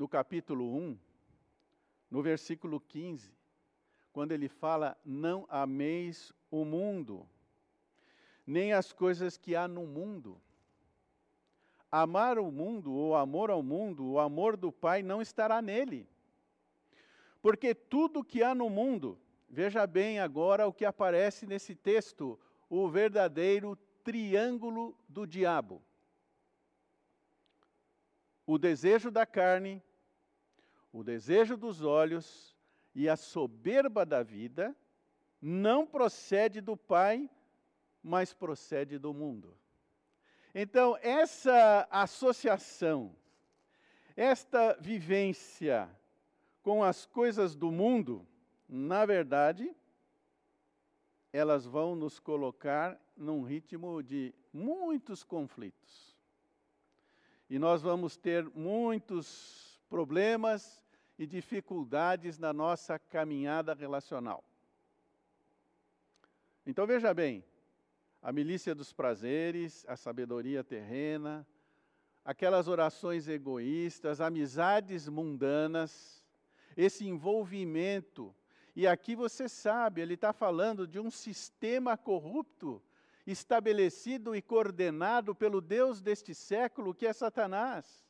[0.00, 0.98] no capítulo 1,
[2.10, 3.30] no versículo 15,
[4.14, 7.28] quando ele fala: Não ameis o mundo,
[8.46, 10.40] nem as coisas que há no mundo
[11.90, 16.08] amar o mundo, ou amor ao mundo, o amor do Pai não estará nele.
[17.42, 19.18] Porque tudo que há no mundo,
[19.50, 22.40] veja bem agora o que aparece nesse texto,
[22.70, 25.82] o verdadeiro triângulo do diabo.
[28.46, 29.82] O desejo da carne,
[30.92, 32.56] o desejo dos olhos
[32.94, 34.74] e a soberba da vida
[35.40, 37.30] não procede do Pai,
[38.02, 39.56] mas procede do mundo.
[40.54, 43.14] Então, essa associação,
[44.16, 45.88] esta vivência
[46.62, 48.26] com as coisas do mundo,
[48.68, 49.74] na verdade,
[51.32, 56.16] elas vão nos colocar num ritmo de muitos conflitos.
[57.48, 60.79] E nós vamos ter muitos problemas
[61.20, 64.42] e dificuldades na nossa caminhada relacional.
[66.64, 67.44] Então veja bem,
[68.22, 71.46] a milícia dos prazeres, a sabedoria terrena,
[72.24, 76.24] aquelas orações egoístas, amizades mundanas,
[76.74, 78.34] esse envolvimento.
[78.74, 82.82] E aqui você sabe, ele está falando de um sistema corrupto,
[83.26, 88.09] estabelecido e coordenado pelo Deus deste século, que é Satanás.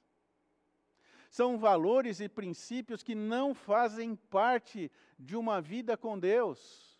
[1.30, 6.98] São valores e princípios que não fazem parte de uma vida com Deus,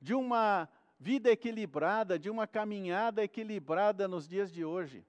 [0.00, 0.68] de uma
[1.00, 5.06] vida equilibrada, de uma caminhada equilibrada nos dias de hoje.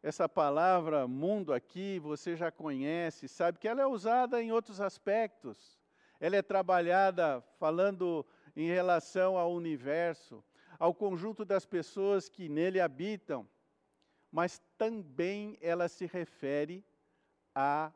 [0.00, 5.76] Essa palavra mundo aqui você já conhece, sabe que ela é usada em outros aspectos.
[6.20, 8.24] Ela é trabalhada falando
[8.54, 10.44] em relação ao universo,
[10.78, 13.44] ao conjunto das pessoas que nele habitam,
[14.30, 16.84] mas também ela se refere
[17.54, 17.92] a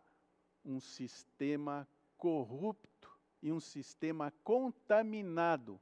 [0.65, 3.11] um sistema corrupto
[3.43, 5.81] e um sistema contaminado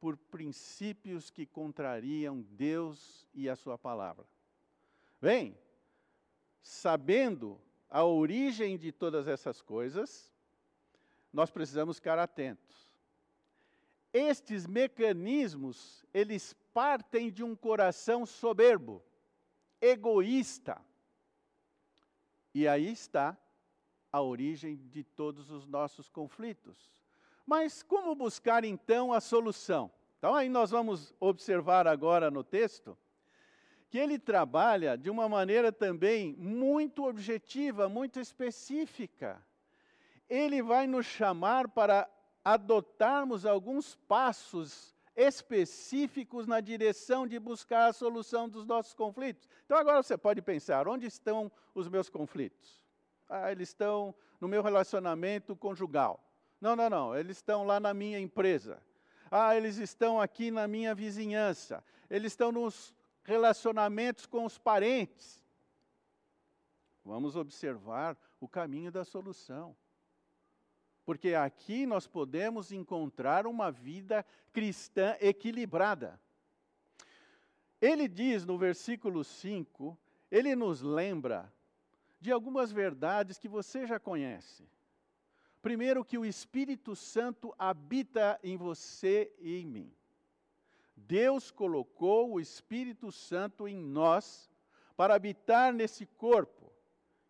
[0.00, 4.26] por princípios que contrariam Deus e a Sua palavra.
[5.20, 5.58] Bem,
[6.62, 7.60] sabendo
[7.90, 10.32] a origem de todas essas coisas,
[11.32, 12.88] nós precisamos ficar atentos.
[14.12, 19.02] Estes mecanismos, eles partem de um coração soberbo,
[19.80, 20.80] egoísta.
[22.54, 23.36] E aí está
[24.12, 26.90] a origem de todos os nossos conflitos.
[27.46, 29.90] Mas como buscar então a solução?
[30.18, 32.96] Então aí nós vamos observar agora no texto
[33.90, 39.42] que ele trabalha de uma maneira também muito objetiva, muito específica.
[40.28, 42.08] Ele vai nos chamar para
[42.44, 49.48] adotarmos alguns passos específicos na direção de buscar a solução dos nossos conflitos.
[49.64, 52.80] Então agora você pode pensar, onde estão os meus conflitos?
[53.28, 56.24] Ah, eles estão no meu relacionamento conjugal.
[56.60, 57.16] Não, não, não.
[57.16, 58.80] Eles estão lá na minha empresa.
[59.28, 61.84] Ah, eles estão aqui na minha vizinhança.
[62.08, 62.94] Eles estão nos
[63.24, 65.44] relacionamentos com os parentes.
[67.04, 69.76] Vamos observar o caminho da solução.
[71.08, 76.20] Porque aqui nós podemos encontrar uma vida cristã equilibrada.
[77.80, 79.98] Ele diz no versículo 5,
[80.30, 81.50] ele nos lembra
[82.20, 84.68] de algumas verdades que você já conhece.
[85.62, 89.96] Primeiro, que o Espírito Santo habita em você e em mim.
[90.94, 94.50] Deus colocou o Espírito Santo em nós
[94.94, 96.70] para habitar nesse corpo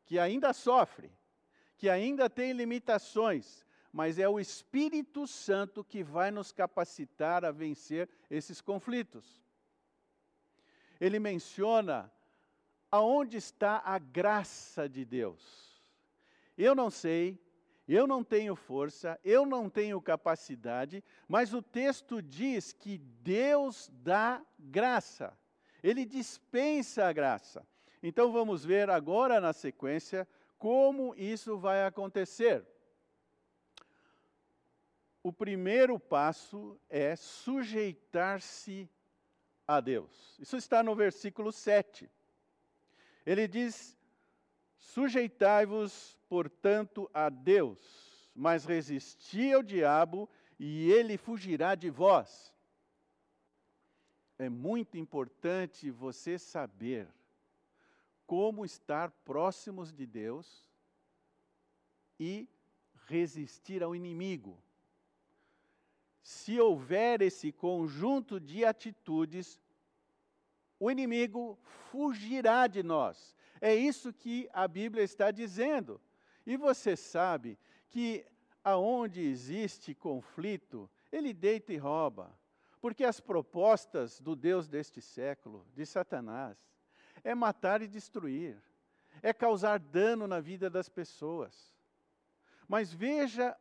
[0.05, 1.12] que ainda sofre,
[1.76, 8.09] que ainda tem limitações, mas é o Espírito Santo que vai nos capacitar a vencer
[8.30, 9.43] esses conflitos.
[11.01, 12.12] Ele menciona
[12.91, 15.80] aonde está a graça de Deus.
[16.57, 17.41] Eu não sei
[17.89, 24.45] eu não tenho força, eu não tenho capacidade, mas o texto diz que Deus dá
[24.59, 25.32] graça,
[25.82, 27.66] Ele dispensa a graça.
[28.03, 30.28] Então vamos ver agora na sequência
[30.59, 32.62] como isso vai acontecer.
[35.29, 38.89] O primeiro passo é sujeitar-se
[39.66, 40.39] a Deus.
[40.39, 42.11] Isso está no versículo 7.
[43.26, 43.95] Ele diz:
[44.79, 52.51] Sujeitai-vos portanto, a Deus, mas resisti ao diabo e ele fugirá de vós.
[54.39, 57.07] É muito importante você saber
[58.26, 60.72] como estar próximos de Deus
[62.18, 62.49] e
[63.07, 64.59] resistir ao inimigo.
[66.29, 69.59] Se houver esse conjunto de atitudes,
[70.79, 71.59] o inimigo
[71.91, 73.35] fugirá de nós.
[73.62, 75.99] É isso que a Bíblia está dizendo.
[76.45, 77.59] E você sabe
[77.89, 78.26] que
[78.62, 82.39] aonde existe conflito, ele deita e rouba.
[82.79, 86.59] Porque as propostas do Deus deste século, de Satanás,
[87.24, 88.62] é matar e destruir,
[89.22, 91.74] é causar dano na vida das pessoas.
[92.68, 93.57] Mas veja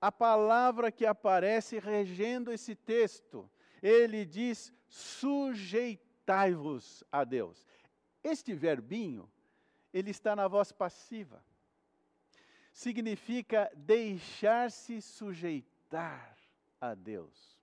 [0.00, 3.50] a palavra que aparece regendo esse texto.
[3.82, 7.66] Ele diz: sujeitai-vos a Deus.
[8.22, 9.30] Este verbinho,
[9.92, 11.44] ele está na voz passiva.
[12.72, 16.36] Significa deixar-se sujeitar
[16.80, 17.58] a Deus.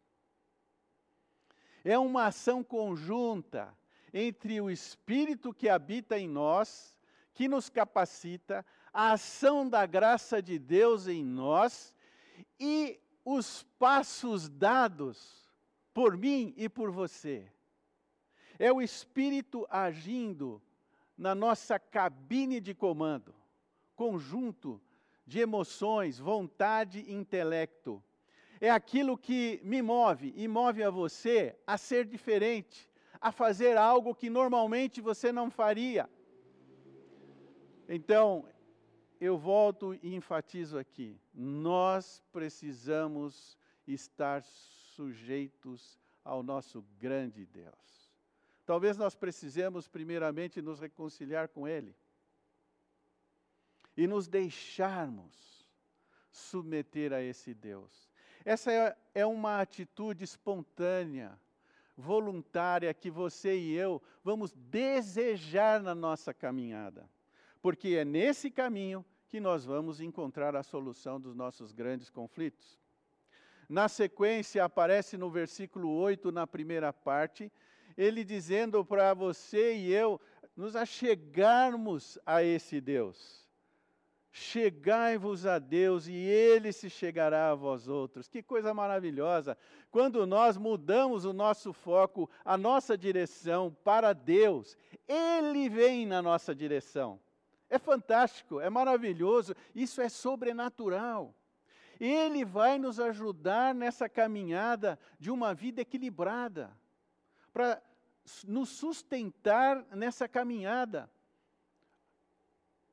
[1.84, 3.76] É uma ação conjunta
[4.14, 6.98] entre o Espírito que habita em nós,
[7.34, 11.95] que nos capacita, a ação da graça de Deus em nós
[12.60, 15.50] e os passos dados
[15.94, 17.52] por mim e por você.
[18.60, 20.62] É o Espírito agindo
[21.18, 23.34] na nossa cabine de comando,
[23.96, 24.82] conjunto
[25.26, 28.04] de emoções, vontade e intelecto.
[28.62, 34.16] É aquilo que me move e move a você a ser diferente, a fazer algo
[34.16, 36.10] que normalmente você não faria.
[37.88, 38.46] Então,
[39.20, 43.58] eu volto e enfatizo aqui: nós precisamos
[43.88, 48.14] estar sujeitos ao nosso grande Deus.
[48.66, 51.96] Talvez nós precisemos, primeiramente, nos reconciliar com Ele
[53.96, 55.66] e nos deixarmos
[56.32, 58.10] submeter a esse Deus.
[58.44, 61.40] Essa é, é uma atitude espontânea,
[61.96, 67.10] voluntária, que você e eu vamos desejar na nossa caminhada
[67.66, 72.80] porque é nesse caminho que nós vamos encontrar a solução dos nossos grandes conflitos.
[73.68, 77.52] Na sequência, aparece no versículo 8, na primeira parte,
[77.98, 80.22] ele dizendo para você e eu
[80.56, 83.44] nos achegarmos a esse Deus.
[84.32, 88.28] Chegai-vos a Deus e Ele se chegará a vós outros.
[88.28, 89.58] Que coisa maravilhosa!
[89.90, 96.54] Quando nós mudamos o nosso foco, a nossa direção para Deus, Ele vem na nossa
[96.54, 97.20] direção.
[97.70, 101.34] É fantástico, é maravilhoso, isso é sobrenatural.
[102.00, 106.76] Ele vai nos ajudar nessa caminhada de uma vida equilibrada,
[107.54, 107.82] para
[108.46, 111.10] nos sustentar nessa caminhada,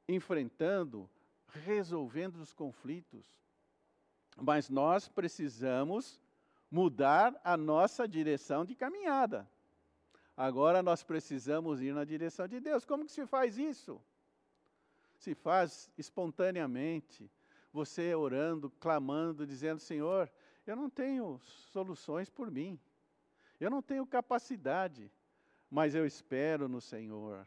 [0.08, 1.08] enfrentando,
[1.48, 3.26] resolvendo os conflitos.
[4.36, 6.20] Mas nós precisamos
[6.70, 9.48] mudar a nossa direção de caminhada.
[10.36, 12.84] Agora nós precisamos ir na direção de Deus.
[12.84, 14.00] Como que se faz isso?
[15.22, 17.30] Se faz espontaneamente,
[17.72, 20.28] você orando, clamando, dizendo: Senhor,
[20.66, 21.38] eu não tenho
[21.70, 22.78] soluções por mim,
[23.60, 25.12] eu não tenho capacidade,
[25.70, 27.46] mas eu espero no Senhor.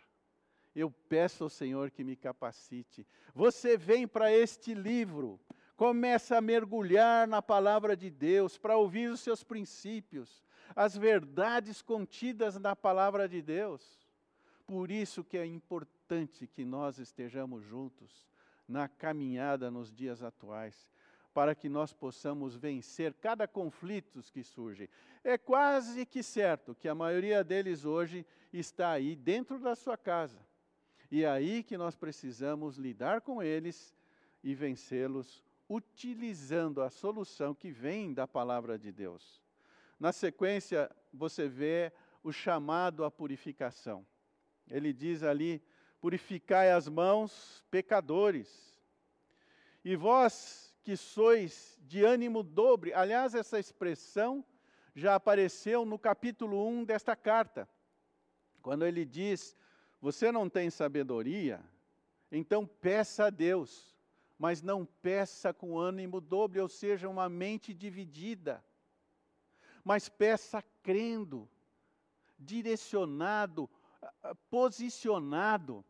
[0.73, 3.05] Eu peço ao Senhor que me capacite.
[3.34, 5.38] Você vem para este livro,
[5.76, 10.41] começa a mergulhar na palavra de Deus, para ouvir os seus princípios,
[10.73, 14.05] as verdades contidas na palavra de Deus.
[14.66, 18.28] Por isso que é importante que nós estejamos juntos
[18.68, 20.91] na caminhada nos dias atuais,
[21.34, 24.89] para que nós possamos vencer cada conflito que surge.
[25.24, 30.39] É quase que certo que a maioria deles hoje está aí dentro da sua casa.
[31.11, 33.93] E é aí que nós precisamos lidar com eles
[34.43, 39.43] e vencê-los utilizando a solução que vem da palavra de Deus.
[39.99, 41.91] Na sequência, você vê
[42.24, 44.05] o chamado à purificação.
[44.70, 45.61] Ele diz ali:
[45.99, 48.76] purificai as mãos, pecadores.
[49.84, 54.45] E vós que sois de ânimo dobre, aliás, essa expressão
[54.95, 57.68] já apareceu no capítulo 1 desta carta,
[58.61, 59.55] quando ele diz:
[59.99, 61.59] Você não tem sabedoria,
[62.32, 63.95] então peça a Deus,
[64.38, 68.63] mas não peça com ânimo dobre, ou seja, uma mente dividida,
[69.84, 71.49] mas peça crendo,
[72.38, 73.70] direcionado,
[74.49, 75.84] posicionado.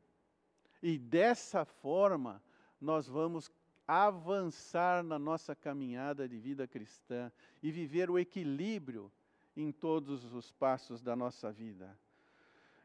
[0.81, 2.41] E dessa forma,
[2.79, 3.51] nós vamos
[3.87, 9.11] avançar na nossa caminhada de vida cristã e viver o equilíbrio
[9.55, 11.97] em todos os passos da nossa vida.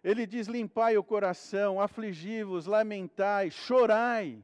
[0.03, 4.43] Ele diz: limpai o coração, afligi-vos, lamentai, chorai,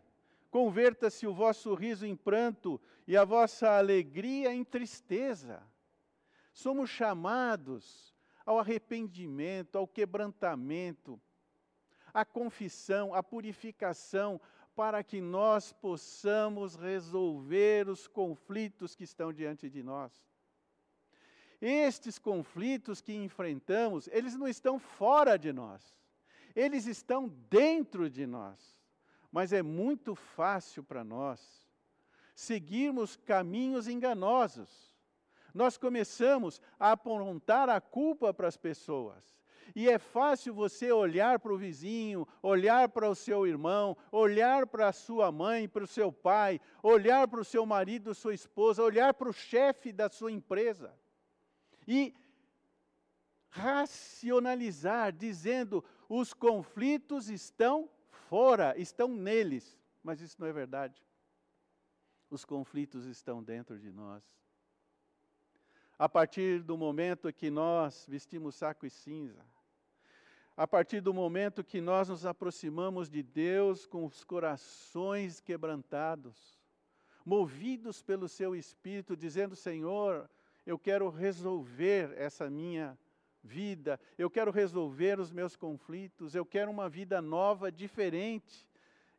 [0.51, 5.63] converta-se o vosso riso em pranto e a vossa alegria em tristeza.
[6.53, 8.16] Somos chamados
[8.47, 11.21] ao arrependimento, ao quebrantamento,
[12.15, 14.41] à confissão, à purificação,
[14.77, 20.13] para que nós possamos resolver os conflitos que estão diante de nós.
[21.61, 25.83] Estes conflitos que enfrentamos, eles não estão fora de nós,
[26.55, 28.77] eles estão dentro de nós.
[29.33, 31.67] Mas é muito fácil para nós
[32.35, 34.96] seguirmos caminhos enganosos
[35.57, 39.25] nós começamos a apontar a culpa para as pessoas.
[39.75, 44.89] E é fácil você olhar para o vizinho, olhar para o seu irmão, olhar para
[44.89, 49.15] a sua mãe, para o seu pai, olhar para o seu marido, sua esposa, olhar
[49.15, 50.95] para o chefe da sua empresa
[51.89, 52.15] e
[53.49, 59.79] racionalizar, dizendo: os conflitos estão fora, estão neles.
[60.03, 61.03] Mas isso não é verdade.
[62.31, 64.23] Os conflitos estão dentro de nós.
[65.99, 69.45] A partir do momento que nós vestimos saco e cinza,
[70.57, 76.59] a partir do momento que nós nos aproximamos de Deus com os corações quebrantados,
[77.25, 80.29] movidos pelo seu espírito, dizendo: Senhor,
[80.67, 82.99] eu quero resolver essa minha
[83.43, 88.67] vida, eu quero resolver os meus conflitos, eu quero uma vida nova, diferente,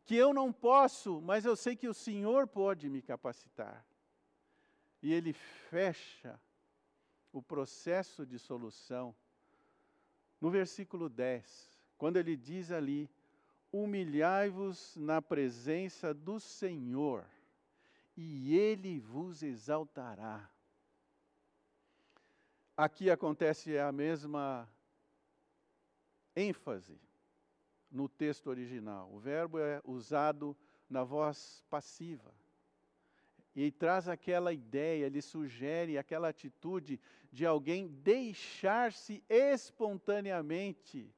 [0.05, 3.85] que eu não posso, mas eu sei que o Senhor pode me capacitar.
[5.01, 6.39] E Ele fecha
[7.31, 9.15] o processo de solução
[10.39, 13.09] no versículo 10, quando ele diz ali:
[13.71, 17.25] Humilhai-vos na presença do Senhor,
[18.15, 20.49] e Ele vos exaltará.
[22.75, 24.69] Aqui acontece a mesma
[26.35, 26.99] ênfase
[27.91, 29.11] no texto original.
[29.11, 30.55] O verbo é usado
[30.89, 32.31] na voz passiva.
[33.59, 36.99] E traz aquela ideia, ele sugere aquela atitude
[37.31, 41.11] de alguém deixar-se espontaneamente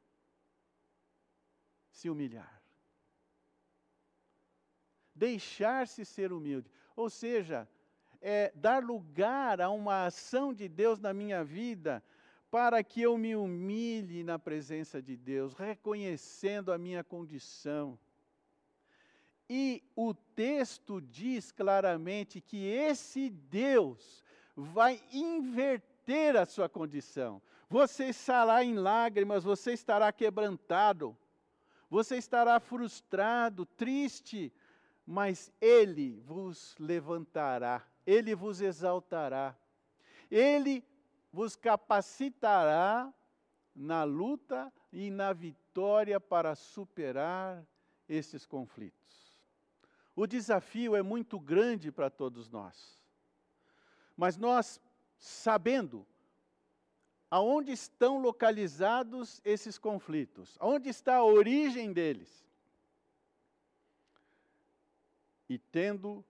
[1.92, 2.64] se humilhar.
[5.14, 6.72] Deixar-se ser humilde.
[6.96, 7.68] Ou seja,
[8.22, 12.02] é, dar lugar a uma ação de Deus na minha vida
[12.50, 18.00] para que eu me humilhe na presença de Deus, reconhecendo a minha condição.
[19.50, 24.24] E o texto diz claramente que esse Deus
[24.56, 27.42] vai inverter a sua condição.
[27.70, 31.18] Você estará em lágrimas, você estará quebrantado,
[31.90, 34.54] você estará frustrado, triste,
[35.06, 39.56] mas Ele vos levantará ele vos exaltará,
[40.32, 40.84] ele
[41.32, 43.14] vos capacitará
[43.76, 47.64] na luta e na vitória para superar
[48.08, 49.29] esses conflitos.
[50.20, 53.00] O desafio é muito grande para todos nós,
[54.18, 54.78] mas nós,
[55.18, 56.06] sabendo
[57.32, 62.46] aonde estão localizados esses conflitos, aonde está a origem deles,
[65.48, 66.22] e tendo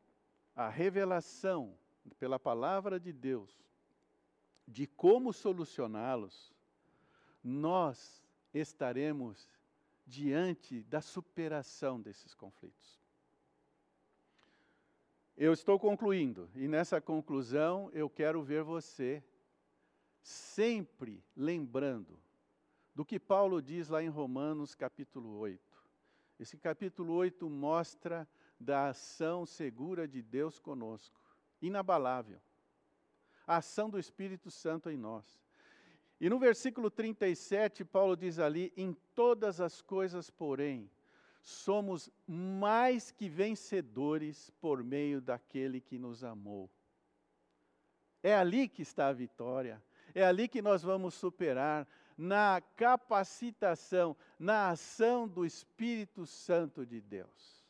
[0.55, 1.75] a revelação
[2.19, 3.59] pela palavra de Deus
[4.67, 6.53] de como solucioná-los,
[7.43, 8.23] nós
[8.53, 9.49] estaremos
[10.05, 12.98] diante da superação desses conflitos.
[15.41, 19.23] Eu estou concluindo, e nessa conclusão eu quero ver você
[20.21, 22.19] sempre lembrando
[22.93, 25.61] do que Paulo diz lá em Romanos capítulo 8.
[26.37, 28.27] Esse capítulo 8 mostra
[28.59, 31.21] da ação segura de Deus conosco,
[31.61, 32.41] inabalável.
[33.47, 35.39] A ação do Espírito Santo em nós.
[36.19, 40.91] E no versículo 37, Paulo diz ali: em todas as coisas, porém,
[41.41, 46.69] somos mais que vencedores por meio daquele que nos amou.
[48.21, 49.81] É ali que está a vitória,
[50.13, 51.87] é ali que nós vamos superar,
[52.17, 57.65] na capacitação, na ação do Espírito Santo de Deus.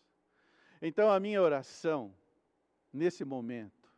[0.81, 2.15] Então, a minha oração,
[2.91, 3.93] nesse momento,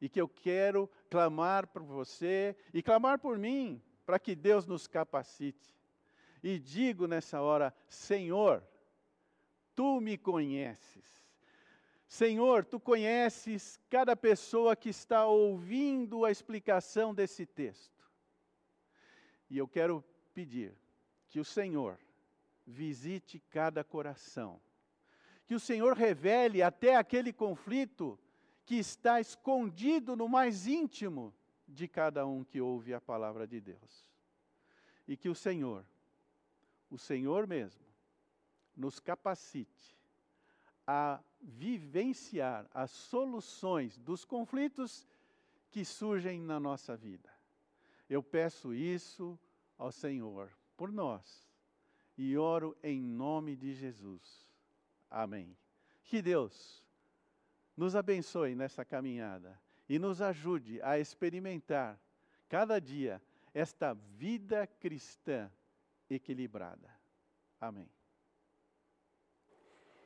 [0.00, 4.86] e que eu quero clamar por você e clamar por mim, para que Deus nos
[4.86, 5.76] capacite.
[6.42, 8.62] E digo nessa hora: Senhor,
[9.80, 11.24] tu me conheces.
[12.06, 18.04] Senhor, tu conheces cada pessoa que está ouvindo a explicação desse texto.
[19.48, 20.04] E eu quero
[20.34, 20.76] pedir
[21.30, 21.98] que o Senhor
[22.66, 24.60] visite cada coração
[25.46, 28.16] que o Senhor revele até aquele conflito
[28.64, 31.34] que está escondido no mais íntimo
[31.66, 34.06] de cada um que ouve a palavra de Deus.
[35.08, 35.84] E que o Senhor,
[36.88, 37.89] o Senhor mesmo,
[38.80, 39.96] nos capacite
[40.86, 45.06] a vivenciar as soluções dos conflitos
[45.70, 47.30] que surgem na nossa vida.
[48.08, 49.38] Eu peço isso
[49.78, 51.48] ao Senhor por nós
[52.16, 54.50] e oro em nome de Jesus.
[55.08, 55.56] Amém.
[56.02, 56.84] Que Deus
[57.76, 62.00] nos abençoe nessa caminhada e nos ajude a experimentar
[62.48, 63.22] cada dia
[63.54, 65.50] esta vida cristã
[66.08, 66.90] equilibrada.
[67.60, 67.88] Amém.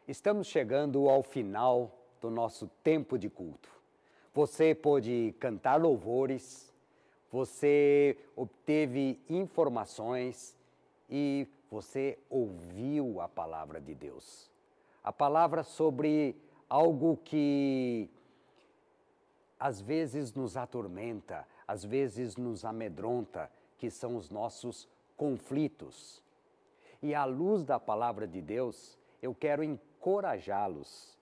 [0.07, 1.91] Estamos chegando ao final
[2.21, 3.71] do nosso tempo de culto.
[4.35, 6.71] Você pode cantar louvores,
[7.33, 10.55] você obteve informações
[11.09, 14.51] e você ouviu a palavra de Deus.
[15.03, 16.37] A palavra sobre
[16.69, 18.11] algo que
[19.59, 24.87] às vezes nos atormenta, às vezes nos amedronta, que são os nossos
[25.17, 26.23] conflitos.
[27.03, 29.65] E à luz da palavra de Deus, eu quero
[30.05, 31.17] encorajá-los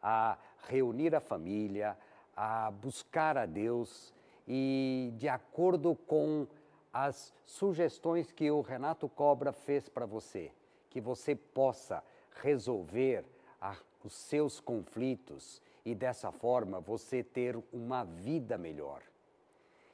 [0.00, 1.98] a reunir a família,
[2.36, 4.14] a buscar a Deus
[4.46, 6.46] e, de acordo com
[6.92, 10.52] as sugestões que o Renato Cobra fez para você,
[10.88, 12.02] que você possa
[12.40, 13.24] resolver
[13.60, 19.02] a, os seus conflitos e dessa forma você ter uma vida melhor.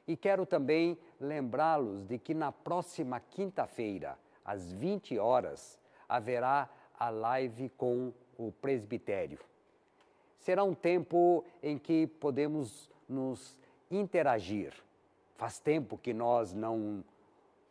[0.06, 6.68] E quero também lembrá-los de que na próxima quinta-feira, às 20 horas, haverá
[6.98, 9.38] a live com o presbitério.
[10.38, 13.56] Será um tempo em que podemos nos
[13.90, 14.72] interagir.
[15.36, 17.04] Faz tempo que nós não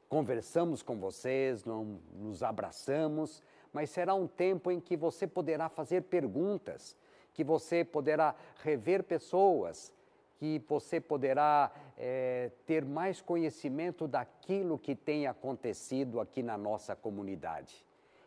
[0.09, 3.41] conversamos com vocês, não nos abraçamos,
[3.71, 6.95] mas será um tempo em que você poderá fazer perguntas,
[7.33, 9.91] que você poderá rever pessoas,
[10.37, 17.85] que você poderá é, ter mais conhecimento daquilo que tem acontecido aqui na nossa comunidade.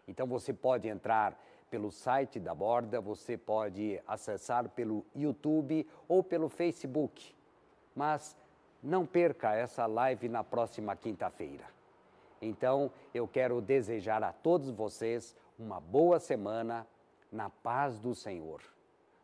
[0.09, 1.41] Então você pode entrar
[1.71, 7.35] pelo site da Borda, você pode acessar pelo YouTube ou pelo Facebook.
[7.95, 8.37] Mas
[8.83, 11.65] não perca essa live na próxima quinta-feira.
[12.41, 16.87] Então, eu quero desejar a todos vocês uma boa semana
[17.33, 18.61] na paz do Senhor.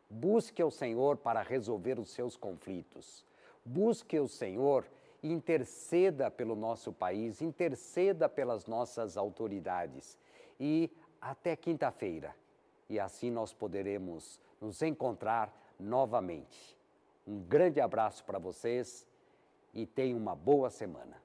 [0.08, 3.24] Busque o Senhor para resolver os seus conflitos.
[3.64, 4.84] Busque o Senhor
[5.22, 10.18] e interceda pelo nosso país, interceda pelas nossas autoridades.
[10.58, 10.90] E
[11.22, 12.34] até quinta-feira.
[12.90, 16.76] E assim nós poderemos nos encontrar novamente.
[17.26, 19.06] Um grande abraço para vocês
[19.72, 21.22] e tenham uma boa semana.